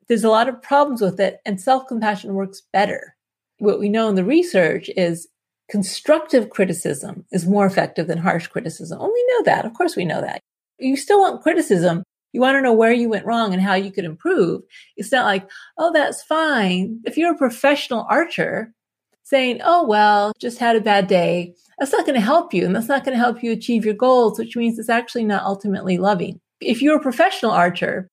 There's 0.08 0.24
a 0.24 0.30
lot 0.30 0.48
of 0.48 0.62
problems 0.62 1.00
with 1.00 1.20
it, 1.20 1.40
and 1.44 1.60
self 1.60 1.86
compassion 1.86 2.34
works 2.34 2.62
better. 2.72 3.14
What 3.58 3.78
we 3.78 3.88
know 3.88 4.08
in 4.08 4.14
the 4.14 4.24
research 4.24 4.90
is 4.96 5.28
constructive 5.70 6.50
criticism 6.50 7.26
is 7.30 7.46
more 7.46 7.66
effective 7.66 8.06
than 8.06 8.18
harsh 8.18 8.46
criticism. 8.46 8.98
Oh, 9.00 9.12
we 9.12 9.26
know 9.28 9.42
that. 9.44 9.66
Of 9.66 9.74
course, 9.74 9.96
we 9.96 10.04
know 10.04 10.20
that. 10.20 10.40
You 10.78 10.96
still 10.96 11.20
want 11.20 11.42
criticism, 11.42 12.04
you 12.32 12.40
want 12.40 12.56
to 12.56 12.62
know 12.62 12.72
where 12.72 12.92
you 12.92 13.08
went 13.08 13.26
wrong 13.26 13.52
and 13.52 13.62
how 13.62 13.74
you 13.74 13.90
could 13.90 14.04
improve. 14.04 14.62
It's 14.96 15.12
not 15.12 15.24
like, 15.24 15.48
oh, 15.76 15.92
that's 15.92 16.22
fine. 16.22 17.00
If 17.04 17.16
you're 17.16 17.34
a 17.34 17.38
professional 17.38 18.06
archer 18.08 18.72
saying, 19.24 19.60
oh, 19.64 19.86
well, 19.86 20.32
just 20.40 20.58
had 20.58 20.76
a 20.76 20.80
bad 20.80 21.06
day, 21.06 21.54
that's 21.78 21.92
not 21.92 22.06
going 22.06 22.14
to 22.14 22.24
help 22.24 22.52
you. 22.54 22.64
And 22.64 22.74
that's 22.74 22.88
not 22.88 23.04
going 23.04 23.16
to 23.16 23.22
help 23.22 23.42
you 23.42 23.52
achieve 23.52 23.84
your 23.84 23.94
goals, 23.94 24.38
which 24.38 24.56
means 24.56 24.78
it's 24.78 24.88
actually 24.88 25.24
not 25.24 25.42
ultimately 25.42 25.98
loving. 25.98 26.40
If 26.60 26.82
you're 26.82 26.96
a 26.96 27.02
professional 27.02 27.52
archer, 27.52 28.08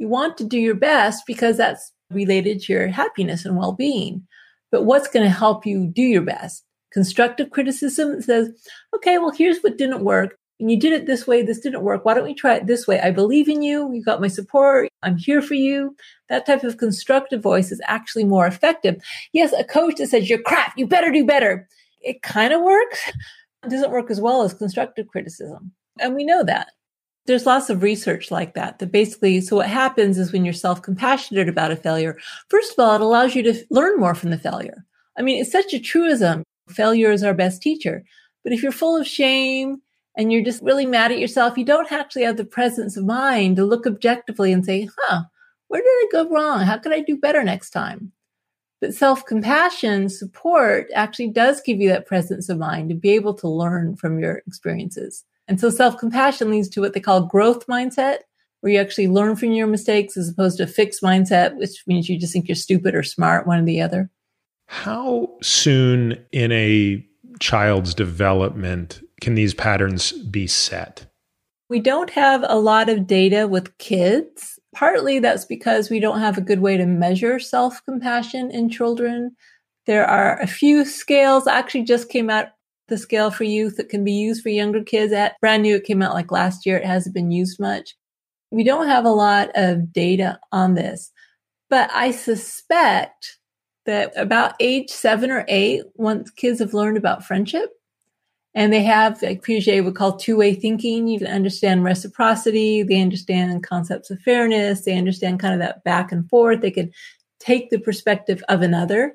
you 0.00 0.08
want 0.08 0.36
to 0.38 0.44
do 0.44 0.58
your 0.58 0.74
best 0.74 1.22
because 1.26 1.56
that's 1.56 1.92
related 2.10 2.60
to 2.62 2.72
your 2.72 2.88
happiness 2.88 3.44
and 3.44 3.56
well 3.56 3.72
being. 3.72 4.26
But 4.72 4.84
what's 4.84 5.08
going 5.08 5.24
to 5.24 5.30
help 5.30 5.64
you 5.66 5.86
do 5.86 6.02
your 6.02 6.22
best? 6.22 6.64
Constructive 6.92 7.50
criticism 7.50 8.20
says, 8.20 8.50
okay, 8.96 9.18
well, 9.18 9.30
here's 9.30 9.60
what 9.60 9.78
didn't 9.78 10.04
work 10.04 10.36
and 10.60 10.70
you 10.70 10.78
did 10.78 10.92
it 10.92 11.06
this 11.06 11.26
way. 11.26 11.42
This 11.42 11.58
didn't 11.58 11.82
work. 11.82 12.04
Why 12.04 12.12
don't 12.12 12.24
we 12.24 12.34
try 12.34 12.54
it 12.54 12.66
this 12.66 12.86
way? 12.86 13.00
I 13.00 13.10
believe 13.10 13.48
in 13.48 13.62
you. 13.62 13.90
You 13.92 14.04
got 14.04 14.20
my 14.20 14.28
support. 14.28 14.90
I'm 15.02 15.16
here 15.16 15.40
for 15.40 15.54
you. 15.54 15.96
That 16.28 16.44
type 16.44 16.62
of 16.62 16.76
constructive 16.76 17.42
voice 17.42 17.72
is 17.72 17.80
actually 17.86 18.24
more 18.24 18.46
effective. 18.46 19.02
Yes, 19.32 19.54
a 19.54 19.64
coach 19.64 19.96
that 19.96 20.08
says 20.08 20.28
you're 20.28 20.42
crap. 20.42 20.74
You 20.76 20.86
better 20.86 21.10
do 21.10 21.24
better. 21.24 21.66
It 22.02 22.20
kind 22.22 22.52
of 22.52 22.60
works. 22.60 23.00
It 23.64 23.70
doesn't 23.70 23.90
work 23.90 24.10
as 24.10 24.20
well 24.20 24.42
as 24.42 24.52
constructive 24.52 25.08
criticism. 25.08 25.72
And 25.98 26.14
we 26.14 26.24
know 26.24 26.44
that. 26.44 26.68
There's 27.26 27.46
lots 27.46 27.70
of 27.70 27.82
research 27.82 28.30
like 28.30 28.54
that, 28.54 28.78
that 28.78 28.90
basically, 28.90 29.40
so 29.40 29.56
what 29.56 29.68
happens 29.68 30.18
is 30.18 30.32
when 30.32 30.44
you're 30.44 30.54
self 30.54 30.82
compassionate 30.82 31.48
about 31.48 31.70
a 31.70 31.76
failure, 31.76 32.18
first 32.48 32.72
of 32.72 32.78
all, 32.78 32.94
it 32.94 33.00
allows 33.00 33.34
you 33.34 33.42
to 33.44 33.64
learn 33.70 33.98
more 33.98 34.14
from 34.14 34.30
the 34.30 34.38
failure. 34.38 34.84
I 35.18 35.22
mean, 35.22 35.40
it's 35.40 35.52
such 35.52 35.74
a 35.74 35.80
truism. 35.80 36.42
Failure 36.68 37.10
is 37.12 37.22
our 37.22 37.34
best 37.34 37.62
teacher. 37.62 38.04
But 38.42 38.52
if 38.52 38.62
you're 38.62 38.72
full 38.72 38.96
of 38.96 39.06
shame, 39.06 39.82
and 40.16 40.32
you're 40.32 40.44
just 40.44 40.62
really 40.62 40.86
mad 40.86 41.12
at 41.12 41.18
yourself, 41.18 41.56
you 41.56 41.64
don't 41.64 41.92
actually 41.92 42.24
have 42.24 42.36
the 42.36 42.44
presence 42.44 42.96
of 42.96 43.04
mind 43.04 43.56
to 43.56 43.64
look 43.64 43.86
objectively 43.86 44.52
and 44.52 44.64
say, 44.64 44.88
huh, 44.98 45.22
where 45.68 45.80
did 45.80 45.88
I 45.88 46.08
go 46.12 46.28
wrong? 46.28 46.60
How 46.62 46.78
could 46.78 46.92
I 46.92 47.00
do 47.00 47.16
better 47.16 47.42
next 47.44 47.70
time? 47.70 48.12
But 48.80 48.94
self 48.94 49.24
compassion 49.24 50.08
support 50.08 50.88
actually 50.94 51.28
does 51.28 51.60
give 51.60 51.78
you 51.78 51.88
that 51.90 52.06
presence 52.06 52.48
of 52.48 52.58
mind 52.58 52.88
to 52.88 52.94
be 52.94 53.10
able 53.10 53.34
to 53.34 53.48
learn 53.48 53.96
from 53.96 54.18
your 54.18 54.42
experiences. 54.46 55.24
And 55.50 55.58
so 55.58 55.68
self 55.68 55.98
compassion 55.98 56.48
leads 56.48 56.68
to 56.70 56.80
what 56.80 56.94
they 56.94 57.00
call 57.00 57.26
growth 57.26 57.66
mindset, 57.66 58.18
where 58.60 58.72
you 58.72 58.78
actually 58.78 59.08
learn 59.08 59.34
from 59.34 59.50
your 59.50 59.66
mistakes 59.66 60.16
as 60.16 60.28
opposed 60.28 60.58
to 60.58 60.62
a 60.62 60.68
fixed 60.68 61.02
mindset, 61.02 61.56
which 61.56 61.82
means 61.88 62.08
you 62.08 62.20
just 62.20 62.32
think 62.32 62.46
you're 62.46 62.54
stupid 62.54 62.94
or 62.94 63.02
smart, 63.02 63.48
one 63.48 63.58
or 63.58 63.64
the 63.64 63.82
other. 63.82 64.08
How 64.66 65.28
soon 65.42 66.24
in 66.30 66.52
a 66.52 67.04
child's 67.40 67.94
development 67.94 69.02
can 69.20 69.34
these 69.34 69.52
patterns 69.52 70.12
be 70.12 70.46
set? 70.46 71.06
We 71.68 71.80
don't 71.80 72.10
have 72.10 72.44
a 72.46 72.58
lot 72.58 72.88
of 72.88 73.08
data 73.08 73.48
with 73.48 73.76
kids. 73.78 74.56
Partly 74.72 75.18
that's 75.18 75.46
because 75.46 75.90
we 75.90 75.98
don't 75.98 76.20
have 76.20 76.38
a 76.38 76.42
good 76.42 76.60
way 76.60 76.76
to 76.76 76.86
measure 76.86 77.40
self 77.40 77.84
compassion 77.84 78.52
in 78.52 78.70
children. 78.70 79.34
There 79.86 80.06
are 80.06 80.40
a 80.40 80.46
few 80.46 80.84
scales, 80.84 81.48
actually, 81.48 81.82
just 81.82 82.08
came 82.08 82.30
out 82.30 82.50
the 82.90 82.98
scale 82.98 83.30
for 83.30 83.44
youth 83.44 83.78
that 83.78 83.88
can 83.88 84.04
be 84.04 84.12
used 84.12 84.42
for 84.42 84.50
younger 84.50 84.84
kids. 84.84 85.12
At 85.12 85.40
brand 85.40 85.62
new, 85.62 85.76
it 85.76 85.84
came 85.84 86.02
out 86.02 86.12
like 86.12 86.30
last 86.30 86.66
year. 86.66 86.76
It 86.76 86.84
hasn't 86.84 87.14
been 87.14 87.30
used 87.30 87.58
much. 87.58 87.96
We 88.50 88.64
don't 88.64 88.88
have 88.88 89.06
a 89.06 89.10
lot 89.10 89.50
of 89.54 89.92
data 89.92 90.38
on 90.52 90.74
this, 90.74 91.10
but 91.70 91.90
I 91.94 92.10
suspect 92.10 93.38
that 93.86 94.12
about 94.16 94.54
age 94.60 94.90
seven 94.90 95.30
or 95.30 95.44
eight, 95.48 95.84
once 95.94 96.30
kids 96.30 96.58
have 96.58 96.74
learned 96.74 96.96
about 96.96 97.24
friendship 97.24 97.70
and 98.54 98.72
they 98.72 98.82
have, 98.82 99.22
like 99.22 99.42
Piaget 99.42 99.84
would 99.84 99.94
call 99.94 100.16
two 100.16 100.36
way 100.36 100.54
thinking, 100.54 101.06
you 101.06 101.18
can 101.18 101.28
understand 101.28 101.84
reciprocity, 101.84 102.82
they 102.82 103.00
understand 103.00 103.62
concepts 103.62 104.10
of 104.10 104.20
fairness, 104.20 104.82
they 104.82 104.98
understand 104.98 105.38
kind 105.38 105.54
of 105.54 105.60
that 105.60 105.84
back 105.84 106.10
and 106.10 106.28
forth, 106.28 106.60
they 106.60 106.70
can 106.70 106.90
take 107.38 107.70
the 107.70 107.78
perspective 107.78 108.42
of 108.48 108.62
another. 108.62 109.14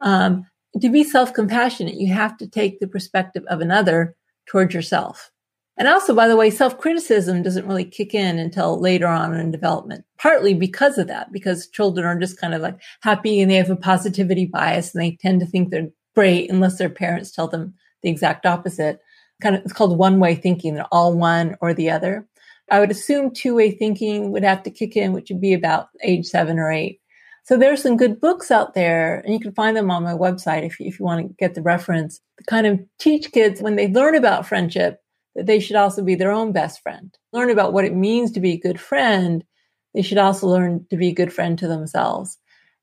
Um, 0.00 0.46
to 0.80 0.88
be 0.90 1.04
self 1.04 1.32
compassionate, 1.32 1.94
you 1.94 2.12
have 2.12 2.36
to 2.38 2.46
take 2.46 2.80
the 2.80 2.88
perspective 2.88 3.44
of 3.48 3.60
another 3.60 4.16
towards 4.46 4.74
yourself. 4.74 5.30
And 5.76 5.88
also, 5.88 6.14
by 6.14 6.28
the 6.28 6.36
way, 6.36 6.50
self 6.50 6.78
criticism 6.78 7.42
doesn't 7.42 7.66
really 7.66 7.84
kick 7.84 8.14
in 8.14 8.38
until 8.38 8.78
later 8.80 9.06
on 9.06 9.34
in 9.34 9.50
development, 9.50 10.04
partly 10.18 10.54
because 10.54 10.98
of 10.98 11.08
that, 11.08 11.32
because 11.32 11.68
children 11.68 12.06
are 12.06 12.18
just 12.18 12.40
kind 12.40 12.54
of 12.54 12.62
like 12.62 12.80
happy 13.00 13.40
and 13.40 13.50
they 13.50 13.56
have 13.56 13.70
a 13.70 13.76
positivity 13.76 14.46
bias 14.46 14.94
and 14.94 15.02
they 15.02 15.16
tend 15.16 15.40
to 15.40 15.46
think 15.46 15.70
they're 15.70 15.90
great 16.14 16.50
unless 16.50 16.78
their 16.78 16.90
parents 16.90 17.32
tell 17.32 17.48
them 17.48 17.74
the 18.02 18.10
exact 18.10 18.46
opposite. 18.46 19.00
Kind 19.42 19.56
of, 19.56 19.62
it's 19.64 19.72
called 19.72 19.98
one 19.98 20.20
way 20.20 20.36
thinking. 20.36 20.74
They're 20.74 20.86
all 20.92 21.16
one 21.16 21.56
or 21.60 21.74
the 21.74 21.90
other. 21.90 22.26
I 22.70 22.80
would 22.80 22.90
assume 22.90 23.32
two 23.32 23.56
way 23.56 23.72
thinking 23.72 24.30
would 24.30 24.44
have 24.44 24.62
to 24.62 24.70
kick 24.70 24.96
in, 24.96 25.12
which 25.12 25.28
would 25.30 25.40
be 25.40 25.54
about 25.54 25.88
age 26.02 26.26
seven 26.26 26.58
or 26.58 26.70
eight. 26.70 27.00
So 27.44 27.58
there's 27.58 27.82
some 27.82 27.98
good 27.98 28.20
books 28.20 28.50
out 28.50 28.72
there, 28.72 29.20
and 29.20 29.32
you 29.32 29.38
can 29.38 29.52
find 29.52 29.76
them 29.76 29.90
on 29.90 30.02
my 30.02 30.14
website 30.14 30.64
if 30.64 30.80
you, 30.80 30.86
if 30.86 30.98
you 30.98 31.04
want 31.04 31.26
to 31.26 31.34
get 31.38 31.54
the 31.54 31.62
reference 31.62 32.20
to 32.38 32.44
kind 32.44 32.66
of 32.66 32.80
teach 32.98 33.32
kids 33.32 33.60
when 33.60 33.76
they 33.76 33.88
learn 33.88 34.14
about 34.14 34.46
friendship 34.46 35.00
that 35.34 35.46
they 35.46 35.60
should 35.60 35.76
also 35.76 36.02
be 36.02 36.14
their 36.14 36.32
own 36.32 36.52
best 36.52 36.80
friend. 36.82 37.16
Learn 37.32 37.50
about 37.50 37.72
what 37.72 37.84
it 37.84 37.94
means 37.94 38.30
to 38.32 38.40
be 38.40 38.52
a 38.52 38.58
good 38.58 38.80
friend. 38.80 39.44
They 39.92 40.02
should 40.02 40.18
also 40.18 40.46
learn 40.46 40.86
to 40.90 40.96
be 40.96 41.08
a 41.08 41.14
good 41.14 41.32
friend 41.32 41.58
to 41.58 41.68
themselves. 41.68 42.38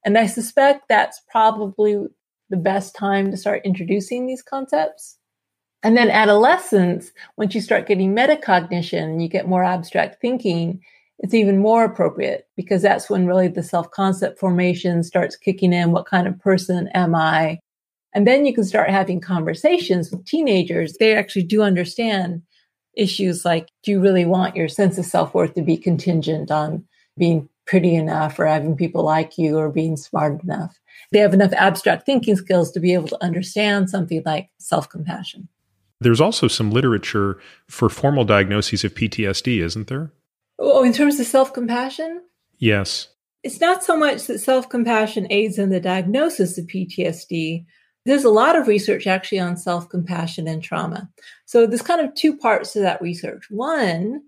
And 0.05 0.17
I 0.17 0.27
suspect 0.27 0.85
that's 0.87 1.21
probably 1.29 2.05
the 2.49 2.57
best 2.57 2.95
time 2.95 3.31
to 3.31 3.37
start 3.37 3.61
introducing 3.65 4.27
these 4.27 4.43
concepts. 4.43 5.17
And 5.83 5.97
then 5.97 6.11
adolescence, 6.11 7.11
once 7.37 7.55
you 7.55 7.61
start 7.61 7.87
getting 7.87 8.15
metacognition 8.15 9.03
and 9.03 9.21
you 9.23 9.29
get 9.29 9.47
more 9.47 9.63
abstract 9.63 10.21
thinking, 10.21 10.81
it's 11.21 11.35
even 11.35 11.59
more 11.59 11.83
appropriate 11.83 12.47
because 12.57 12.81
that's 12.81 13.09
when 13.09 13.27
really 13.27 13.47
the 13.47 13.61
self 13.63 13.91
concept 13.91 14.39
formation 14.39 15.03
starts 15.03 15.35
kicking 15.35 15.71
in. 15.71 15.91
What 15.91 16.07
kind 16.07 16.27
of 16.27 16.39
person 16.39 16.89
am 16.89 17.13
I? 17.13 17.59
And 18.13 18.27
then 18.27 18.45
you 18.45 18.53
can 18.53 18.63
start 18.63 18.89
having 18.89 19.21
conversations 19.21 20.11
with 20.11 20.25
teenagers. 20.25 20.97
They 20.99 21.15
actually 21.15 21.43
do 21.43 21.61
understand 21.61 22.41
issues 22.95 23.45
like, 23.45 23.69
do 23.83 23.91
you 23.91 24.01
really 24.01 24.25
want 24.25 24.55
your 24.55 24.67
sense 24.67 24.97
of 24.97 25.05
self 25.05 25.33
worth 25.35 25.53
to 25.53 25.61
be 25.61 25.77
contingent 25.77 26.49
on 26.49 26.83
being 27.17 27.47
pretty 27.67 27.95
enough 27.95 28.39
or 28.39 28.47
having 28.47 28.75
people 28.75 29.03
like 29.03 29.37
you 29.37 29.57
or 29.57 29.69
being 29.69 29.97
smart 29.97 30.41
enough? 30.43 30.79
They 31.11 31.19
have 31.19 31.35
enough 31.35 31.53
abstract 31.53 32.07
thinking 32.07 32.35
skills 32.35 32.71
to 32.71 32.79
be 32.79 32.95
able 32.95 33.09
to 33.09 33.23
understand 33.23 33.91
something 33.91 34.23
like 34.25 34.49
self 34.57 34.89
compassion. 34.89 35.47
There's 35.99 36.19
also 36.19 36.47
some 36.47 36.71
literature 36.71 37.39
for 37.67 37.89
formal 37.89 38.25
diagnoses 38.25 38.83
of 38.83 38.95
PTSD, 38.95 39.63
isn't 39.63 39.85
there? 39.85 40.11
Oh, 40.61 40.79
oh, 40.79 40.83
in 40.83 40.93
terms 40.93 41.19
of 41.19 41.25
self 41.25 41.53
compassion? 41.53 42.21
Yes. 42.59 43.07
It's 43.43 43.59
not 43.59 43.83
so 43.83 43.97
much 43.97 44.27
that 44.27 44.39
self 44.39 44.69
compassion 44.69 45.25
aids 45.31 45.57
in 45.57 45.69
the 45.69 45.79
diagnosis 45.79 46.57
of 46.59 46.67
PTSD, 46.67 47.65
there's 48.05 48.23
a 48.23 48.29
lot 48.29 48.55
of 48.55 48.67
research 48.67 49.07
actually 49.07 49.39
on 49.39 49.57
self 49.57 49.89
compassion 49.89 50.47
and 50.47 50.61
trauma. 50.61 51.09
So 51.45 51.65
there's 51.65 51.81
kind 51.81 51.99
of 51.99 52.13
two 52.13 52.37
parts 52.37 52.73
to 52.73 52.79
that 52.79 53.01
research. 53.01 53.47
One 53.49 54.21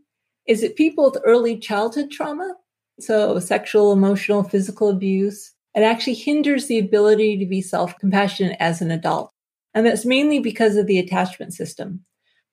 is 0.47 0.61
that 0.61 0.75
people 0.75 1.05
with 1.05 1.21
early 1.23 1.57
childhood 1.57 2.09
trauma, 2.11 2.55
so 2.99 3.37
sexual, 3.37 3.93
emotional, 3.93 4.43
physical 4.43 4.89
abuse, 4.89 5.53
it 5.75 5.81
actually 5.81 6.15
hinders 6.15 6.67
the 6.67 6.79
ability 6.79 7.37
to 7.37 7.45
be 7.45 7.61
self 7.61 7.97
compassionate 7.99 8.57
as 8.59 8.81
an 8.81 8.89
adult. 8.89 9.31
And 9.75 9.85
that's 9.85 10.05
mainly 10.05 10.39
because 10.39 10.77
of 10.77 10.87
the 10.87 10.97
attachment 10.97 11.53
system. 11.53 12.03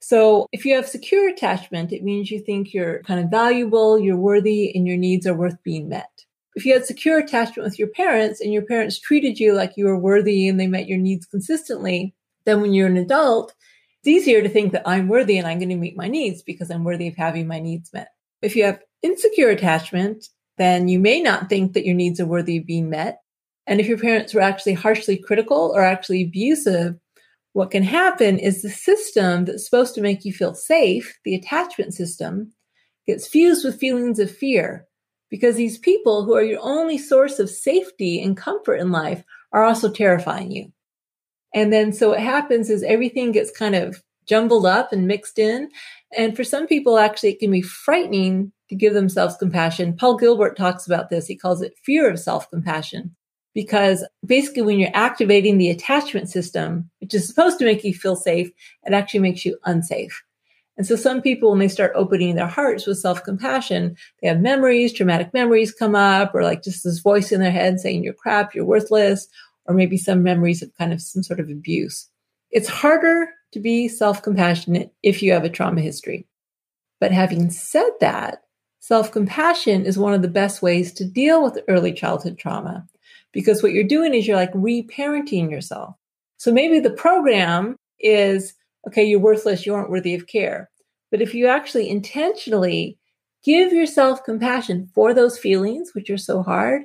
So 0.00 0.46
if 0.52 0.64
you 0.64 0.74
have 0.74 0.88
secure 0.88 1.28
attachment, 1.28 1.92
it 1.92 2.02
means 2.02 2.30
you 2.30 2.40
think 2.40 2.72
you're 2.72 3.02
kind 3.02 3.22
of 3.22 3.30
valuable, 3.30 3.98
you're 3.98 4.16
worthy, 4.16 4.74
and 4.74 4.86
your 4.86 4.96
needs 4.96 5.26
are 5.26 5.34
worth 5.34 5.62
being 5.62 5.88
met 5.88 6.24
if 6.54 6.66
you 6.66 6.72
had 6.72 6.84
secure 6.84 7.18
attachment 7.18 7.64
with 7.64 7.78
your 7.78 7.88
parents 7.88 8.40
and 8.40 8.52
your 8.52 8.62
parents 8.62 8.98
treated 8.98 9.38
you 9.38 9.54
like 9.54 9.76
you 9.76 9.86
were 9.86 9.98
worthy 9.98 10.48
and 10.48 10.58
they 10.58 10.66
met 10.66 10.88
your 10.88 10.98
needs 10.98 11.26
consistently, 11.26 12.14
then 12.44 12.60
when 12.60 12.74
you're 12.74 12.88
an 12.88 12.96
adult, 12.96 13.54
it's 13.98 14.08
easier 14.08 14.42
to 14.42 14.48
think 14.48 14.72
that 14.72 14.88
I'm 14.88 15.08
worthy 15.08 15.38
and 15.38 15.46
I'm 15.46 15.58
going 15.58 15.68
to 15.68 15.76
meet 15.76 15.96
my 15.96 16.08
needs 16.08 16.42
because 16.42 16.70
I'm 16.70 16.84
worthy 16.84 17.08
of 17.08 17.16
having 17.16 17.46
my 17.46 17.60
needs 17.60 17.92
met. 17.92 18.08
If 18.42 18.56
you 18.56 18.64
have 18.64 18.82
insecure 19.02 19.50
attachment, 19.50 20.28
then 20.58 20.88
you 20.88 20.98
may 20.98 21.20
not 21.20 21.48
think 21.48 21.74
that 21.74 21.86
your 21.86 21.94
needs 21.94 22.20
are 22.20 22.26
worthy 22.26 22.58
of 22.58 22.66
being 22.66 22.90
met. 22.90 23.20
And 23.66 23.80
if 23.80 23.86
your 23.86 23.98
parents 23.98 24.34
were 24.34 24.40
actually 24.40 24.74
harshly 24.74 25.16
critical 25.16 25.72
or 25.74 25.82
actually 25.82 26.24
abusive, 26.24 26.98
what 27.52 27.70
can 27.70 27.82
happen 27.82 28.38
is 28.38 28.62
the 28.62 28.70
system 28.70 29.44
that's 29.44 29.64
supposed 29.64 29.94
to 29.94 30.00
make 30.00 30.24
you 30.24 30.32
feel 30.32 30.54
safe, 30.54 31.18
the 31.24 31.34
attachment 31.34 31.94
system, 31.94 32.52
gets 33.06 33.26
fused 33.26 33.64
with 33.64 33.80
feelings 33.80 34.18
of 34.18 34.30
fear 34.30 34.86
because 35.30 35.56
these 35.56 35.78
people 35.78 36.24
who 36.24 36.34
are 36.34 36.42
your 36.42 36.60
only 36.62 36.98
source 36.98 37.38
of 37.38 37.50
safety 37.50 38.22
and 38.22 38.36
comfort 38.36 38.76
in 38.76 38.90
life 38.90 39.24
are 39.52 39.64
also 39.64 39.90
terrifying 39.90 40.50
you. 40.50 40.72
And 41.52 41.72
then 41.72 41.92
so 41.92 42.10
what 42.10 42.20
happens 42.20 42.70
is 42.70 42.82
everything 42.82 43.32
gets 43.32 43.50
kind 43.50 43.74
of 43.74 44.00
jumbled 44.26 44.66
up 44.66 44.92
and 44.92 45.08
mixed 45.08 45.38
in. 45.38 45.68
And 46.16 46.36
for 46.36 46.44
some 46.44 46.68
people, 46.68 46.98
actually, 46.98 47.30
it 47.30 47.40
can 47.40 47.50
be 47.50 47.62
frightening 47.62 48.52
to 48.68 48.76
give 48.76 48.94
themselves 48.94 49.36
compassion. 49.36 49.96
Paul 49.96 50.16
Gilbert 50.16 50.56
talks 50.56 50.86
about 50.86 51.10
this. 51.10 51.26
He 51.26 51.36
calls 51.36 51.62
it 51.62 51.74
fear 51.84 52.08
of 52.08 52.20
self 52.20 52.48
compassion 52.50 53.16
because 53.54 54.04
basically 54.24 54.62
when 54.62 54.78
you're 54.78 54.90
activating 54.94 55.58
the 55.58 55.70
attachment 55.70 56.28
system, 56.28 56.88
which 57.00 57.14
is 57.14 57.26
supposed 57.26 57.58
to 57.58 57.64
make 57.64 57.84
you 57.84 57.94
feel 57.94 58.16
safe, 58.16 58.50
it 58.84 58.92
actually 58.92 59.20
makes 59.20 59.44
you 59.44 59.58
unsafe. 59.64 60.22
And 60.76 60.86
so 60.86 60.96
some 60.96 61.20
people, 61.20 61.50
when 61.50 61.58
they 61.58 61.68
start 61.68 61.92
opening 61.94 62.36
their 62.36 62.46
hearts 62.46 62.86
with 62.86 62.98
self 62.98 63.22
compassion, 63.22 63.96
they 64.22 64.28
have 64.28 64.40
memories, 64.40 64.92
traumatic 64.92 65.34
memories 65.34 65.74
come 65.74 65.94
up, 65.94 66.34
or 66.34 66.42
like 66.42 66.62
just 66.62 66.84
this 66.84 67.00
voice 67.00 67.32
in 67.32 67.40
their 67.40 67.50
head 67.50 67.80
saying 67.80 68.02
you're 68.02 68.14
crap, 68.14 68.54
you're 68.54 68.64
worthless, 68.64 69.28
or 69.66 69.74
maybe 69.74 69.98
some 69.98 70.22
memories 70.22 70.62
of 70.62 70.72
kind 70.78 70.92
of 70.92 71.02
some 71.02 71.22
sort 71.22 71.40
of 71.40 71.50
abuse. 71.50 72.08
It's 72.50 72.68
harder 72.68 73.28
to 73.52 73.60
be 73.60 73.88
self 73.88 74.22
compassionate 74.22 74.92
if 75.02 75.22
you 75.22 75.32
have 75.32 75.44
a 75.44 75.50
trauma 75.50 75.80
history. 75.82 76.26
But 76.98 77.12
having 77.12 77.50
said 77.50 77.90
that, 78.00 78.44
self 78.78 79.12
compassion 79.12 79.84
is 79.84 79.98
one 79.98 80.14
of 80.14 80.22
the 80.22 80.28
best 80.28 80.62
ways 80.62 80.92
to 80.94 81.04
deal 81.04 81.42
with 81.42 81.58
early 81.68 81.92
childhood 81.92 82.38
trauma 82.38 82.86
because 83.32 83.62
what 83.62 83.72
you're 83.72 83.84
doing 83.84 84.14
is 84.14 84.26
you're 84.26 84.36
like 84.36 84.52
reparenting 84.52 85.50
yourself. 85.50 85.94
So 86.36 86.52
maybe 86.52 86.80
the 86.80 86.90
program 86.90 87.76
is 87.98 88.54
okay, 88.86 89.04
you're 89.04 89.20
worthless, 89.20 89.66
you 89.66 89.74
aren't 89.74 89.90
worthy 89.90 90.14
of 90.14 90.26
care. 90.26 90.70
But 91.10 91.20
if 91.20 91.34
you 91.34 91.46
actually 91.46 91.88
intentionally 91.90 92.98
give 93.44 93.72
yourself 93.72 94.24
compassion 94.24 94.88
for 94.94 95.12
those 95.12 95.38
feelings, 95.38 95.90
which 95.94 96.10
are 96.10 96.18
so 96.18 96.42
hard, 96.42 96.82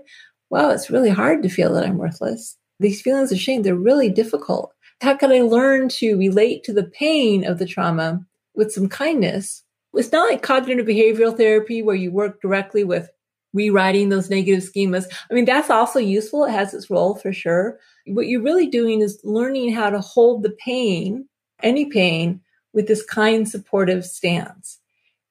well, 0.50 0.72
it's 0.72 0.90
really 0.90 1.10
hard 1.10 1.44
to 1.44 1.50
feel 1.50 1.74
that 1.74 1.86
I'm 1.86 1.98
worthless. 1.98 2.58
These 2.80 3.02
feelings 3.02 3.32
of 3.32 3.40
shame, 3.40 3.62
they're 3.62 3.76
really 3.76 4.10
difficult. 4.10 4.74
How 5.02 5.16
can 5.16 5.32
I 5.32 5.42
learn 5.42 5.90
to 5.90 6.18
relate 6.18 6.64
to 6.66 6.74
the 6.74 6.86
pain 6.86 7.46
of 7.46 7.60
the 7.60 7.66
trauma 7.66 8.26
with 8.56 8.72
some 8.72 8.90
kindness? 8.90 9.64
It's 9.94 10.12
not 10.12 10.30
like 10.30 10.42
cognitive 10.42 10.86
behavioral 10.86 11.36
therapy 11.36 11.82
where 11.82 11.96
you 11.96 12.12
work 12.12 12.42
directly 12.42 12.84
with 12.84 13.10
rewriting 13.56 14.10
those 14.10 14.30
negative 14.30 14.64
schemas. 14.64 15.06
I 15.32 15.34
mean, 15.34 15.46
that's 15.46 15.72
also 15.72 15.98
useful. 15.98 16.46
It 16.46 16.52
has 16.52 16.74
its 16.74 16.90
role 16.90 17.16
for 17.16 17.34
sure. 17.34 17.80
What 18.06 18.28
you're 18.28 18.44
really 18.44 18.68
doing 18.68 19.02
is 19.02 19.20
learning 19.24 19.74
how 19.74 19.90
to 19.90 20.00
hold 20.00 20.44
the 20.44 20.52
pain 20.52 21.28
any 21.64 21.86
pain 21.86 22.42
with 22.74 22.88
this 22.88 23.04
kind, 23.04 23.48
supportive 23.48 24.06
stance. 24.06 24.80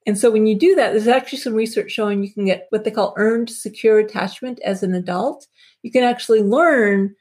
And 0.07 0.19
so 0.19 0.31
when 0.31 0.47
you 0.47 0.59
do 0.59 0.75
that, 0.75 0.91
there's 0.91 1.09
actually 1.09 1.39
some 1.39 1.55
research 1.55 1.91
showing 1.91 2.23
you 2.23 2.33
can 2.33 2.45
get 2.45 2.67
what 2.71 2.85
they 2.85 2.91
call 2.91 3.15
earned 3.17 3.49
secure 3.49 3.99
attachment 3.99 4.61
as 4.63 4.83
an 4.83 4.95
adult. 4.95 5.47
You 5.83 5.91
can 5.91 6.03
actually 6.03 6.43
learn 6.43 7.15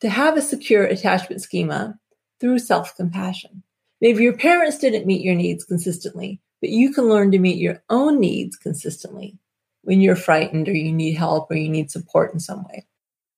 to 0.00 0.08
have 0.08 0.36
a 0.36 0.42
secure 0.42 0.84
attachment 0.84 1.42
schema 1.42 1.98
through 2.40 2.58
self 2.58 2.96
compassion. 2.96 3.62
Maybe 4.00 4.22
your 4.22 4.36
parents 4.36 4.78
didn't 4.78 5.06
meet 5.06 5.22
your 5.22 5.34
needs 5.34 5.64
consistently, 5.64 6.40
but 6.60 6.70
you 6.70 6.92
can 6.92 7.04
learn 7.04 7.30
to 7.32 7.38
meet 7.38 7.58
your 7.58 7.82
own 7.90 8.18
needs 8.18 8.56
consistently 8.56 9.38
when 9.82 10.00
you're 10.00 10.16
frightened 10.16 10.68
or 10.68 10.74
you 10.74 10.92
need 10.92 11.14
help 11.14 11.50
or 11.50 11.54
you 11.54 11.68
need 11.68 11.90
support 11.90 12.32
in 12.32 12.40
some 12.40 12.64
way. 12.64 12.86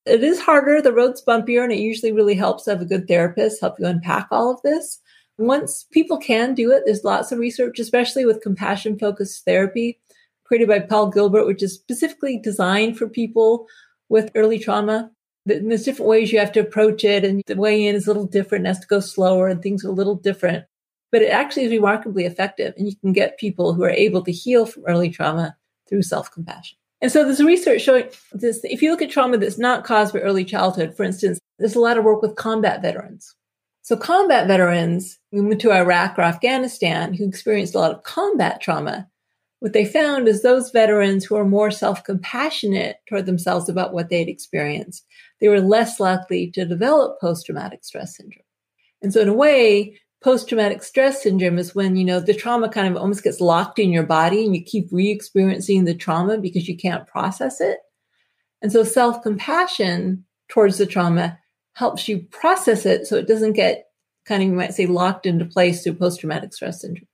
It 0.05 0.23
is 0.23 0.41
harder. 0.41 0.81
The 0.81 0.91
road's 0.91 1.23
bumpier, 1.23 1.63
and 1.63 1.71
it 1.71 1.79
usually 1.79 2.11
really 2.11 2.35
helps 2.35 2.63
to 2.63 2.71
have 2.71 2.81
a 2.81 2.85
good 2.85 3.07
therapist 3.07 3.61
help 3.61 3.79
you 3.79 3.85
unpack 3.85 4.27
all 4.31 4.51
of 4.51 4.61
this. 4.61 4.99
Once 5.37 5.85
people 5.91 6.17
can 6.17 6.53
do 6.53 6.71
it, 6.71 6.83
there's 6.85 7.05
lots 7.05 7.31
of 7.31 7.39
research, 7.39 7.79
especially 7.79 8.25
with 8.25 8.41
compassion 8.41 8.99
focused 8.99 9.45
therapy 9.45 9.99
created 10.43 10.67
by 10.67 10.79
Paul 10.79 11.09
Gilbert, 11.09 11.47
which 11.47 11.63
is 11.63 11.73
specifically 11.73 12.37
designed 12.37 12.97
for 12.97 13.07
people 13.07 13.65
with 14.09 14.29
early 14.35 14.59
trauma. 14.59 15.09
There's 15.45 15.83
different 15.83 16.09
ways 16.09 16.31
you 16.31 16.39
have 16.39 16.51
to 16.51 16.59
approach 16.59 17.03
it, 17.03 17.25
and 17.25 17.41
the 17.47 17.55
way 17.55 17.85
in 17.85 17.95
is 17.95 18.05
a 18.05 18.09
little 18.09 18.27
different, 18.27 18.65
it 18.65 18.67
has 18.67 18.79
to 18.79 18.87
go 18.87 18.99
slower, 18.99 19.47
and 19.47 19.61
things 19.61 19.83
are 19.83 19.89
a 19.89 19.93
little 19.93 20.15
different. 20.15 20.65
But 21.11 21.21
it 21.21 21.29
actually 21.29 21.63
is 21.63 21.71
remarkably 21.71 22.25
effective, 22.25 22.73
and 22.77 22.87
you 22.87 22.95
can 22.97 23.13
get 23.13 23.39
people 23.39 23.73
who 23.73 23.83
are 23.83 23.89
able 23.89 24.23
to 24.23 24.31
heal 24.31 24.65
from 24.65 24.83
early 24.85 25.09
trauma 25.09 25.55
through 25.93 26.01
self 26.01 26.31
compassion. 26.31 26.75
And 27.01 27.11
so 27.11 27.23
there's 27.23 27.43
research 27.43 27.81
showing 27.83 28.05
this. 28.31 28.61
If 28.63 28.81
you 28.81 28.89
look 28.89 29.03
at 29.03 29.11
trauma 29.11 29.37
that's 29.37 29.59
not 29.59 29.83
caused 29.83 30.11
by 30.13 30.21
early 30.21 30.43
childhood, 30.43 30.95
for 30.97 31.03
instance, 31.03 31.37
there's 31.59 31.75
a 31.75 31.79
lot 31.79 31.99
of 31.99 32.03
work 32.03 32.23
with 32.23 32.35
combat 32.35 32.81
veterans. 32.81 33.35
So 33.83 33.95
combat 33.95 34.47
veterans 34.47 35.19
who 35.31 35.47
went 35.47 35.61
to 35.61 35.71
Iraq 35.71 36.17
or 36.17 36.23
Afghanistan 36.23 37.13
who 37.13 37.27
experienced 37.27 37.75
a 37.75 37.79
lot 37.79 37.91
of 37.91 38.01
combat 38.03 38.59
trauma, 38.59 39.07
what 39.59 39.73
they 39.73 39.85
found 39.85 40.27
is 40.27 40.41
those 40.41 40.71
veterans 40.71 41.25
who 41.25 41.35
are 41.35 41.45
more 41.45 41.69
self-compassionate 41.69 42.95
toward 43.07 43.27
themselves 43.27 43.69
about 43.69 43.93
what 43.93 44.09
they'd 44.09 44.29
experienced, 44.29 45.05
they 45.41 45.49
were 45.49 45.61
less 45.61 45.99
likely 45.99 46.49
to 46.51 46.65
develop 46.65 47.19
post-traumatic 47.21 47.83
stress 47.83 48.17
syndrome. 48.17 48.43
And 49.01 49.13
so 49.13 49.21
in 49.21 49.27
a 49.27 49.33
way, 49.33 49.99
post-traumatic 50.23 50.81
stress 50.81 51.21
syndrome 51.21 51.59
is 51.59 51.75
when, 51.75 51.95
you 51.95 52.05
know, 52.05 52.19
the 52.19 52.33
trauma 52.33 52.69
kind 52.69 52.87
of 52.87 52.99
almost 52.99 53.23
gets 53.23 53.41
locked 53.41 53.77
in 53.77 53.91
your 53.91 54.03
body 54.03 54.45
and 54.45 54.55
you 54.55 54.63
keep 54.63 54.87
re-experiencing 54.91 55.83
the 55.83 55.93
trauma 55.93 56.37
because 56.37 56.67
you 56.67 56.77
can't 56.77 57.05
process 57.07 57.59
it. 57.59 57.79
And 58.61 58.71
so 58.71 58.83
self-compassion 58.83 60.23
towards 60.49 60.77
the 60.77 60.85
trauma 60.85 61.37
helps 61.73 62.07
you 62.07 62.19
process 62.19 62.85
it 62.85 63.05
so 63.05 63.17
it 63.17 63.27
doesn't 63.27 63.53
get 63.53 63.87
kind 64.25 64.41
of, 64.41 64.49
you 64.49 64.55
might 64.55 64.73
say, 64.73 64.85
locked 64.85 65.25
into 65.25 65.43
place 65.43 65.83
through 65.83 65.95
post-traumatic 65.95 66.53
stress 66.53 66.81
syndrome. 66.81 67.07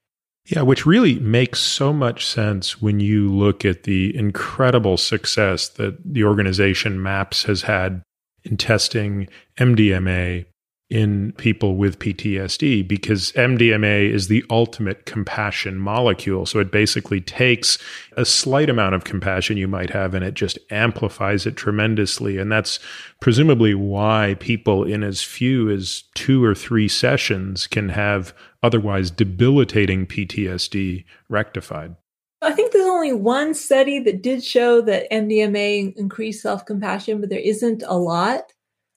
Yeah, 0.46 0.62
which 0.62 0.86
really 0.86 1.18
makes 1.18 1.60
so 1.60 1.92
much 1.92 2.26
sense 2.26 2.80
when 2.80 3.00
you 3.00 3.28
look 3.28 3.64
at 3.64 3.82
the 3.82 4.16
incredible 4.16 4.96
success 4.96 5.68
that 5.70 5.98
the 6.04 6.24
organization 6.24 7.02
MAPS 7.02 7.44
has 7.44 7.62
had 7.62 8.02
in 8.44 8.56
testing 8.56 9.28
MDMA 9.58 10.46
in 10.90 11.30
people 11.38 11.76
with 11.76 12.00
PTSD 12.00 12.86
because 12.86 13.30
MDMA 13.32 14.12
is 14.12 14.26
the 14.26 14.44
ultimate 14.50 15.06
compassion 15.06 15.78
molecule. 15.78 16.44
So 16.46 16.58
it 16.58 16.72
basically 16.72 17.20
takes 17.20 17.78
a 18.16 18.24
slight 18.24 18.68
amount 18.68 18.96
of 18.96 19.04
compassion 19.04 19.56
you 19.56 19.68
might 19.68 19.90
have 19.90 20.14
and 20.14 20.24
it 20.24 20.34
just 20.34 20.58
amplifies 20.70 21.46
it 21.46 21.54
tremendously. 21.54 22.38
And 22.38 22.50
that's 22.50 22.80
presumably 23.20 23.72
why 23.72 24.36
people 24.40 24.82
in 24.82 25.04
as 25.04 25.22
few 25.22 25.70
as 25.70 26.02
two 26.16 26.44
or 26.44 26.56
three 26.56 26.88
sessions 26.88 27.68
can 27.68 27.90
have 27.90 28.34
otherwise 28.60 29.12
debilitating 29.12 30.08
PTSD 30.08 31.04
rectified. 31.28 31.94
I 32.42 32.52
think 32.52 32.72
there's 32.72 32.86
only 32.86 33.12
one 33.12 33.54
study 33.54 34.00
that 34.00 34.22
did 34.22 34.42
show 34.42 34.80
that 34.80 35.10
MDMA 35.12 35.94
increased 35.94 36.42
self 36.42 36.64
compassion, 36.64 37.20
but 37.20 37.28
there 37.30 37.38
isn't 37.38 37.84
a 37.86 37.96
lot. 37.96 38.52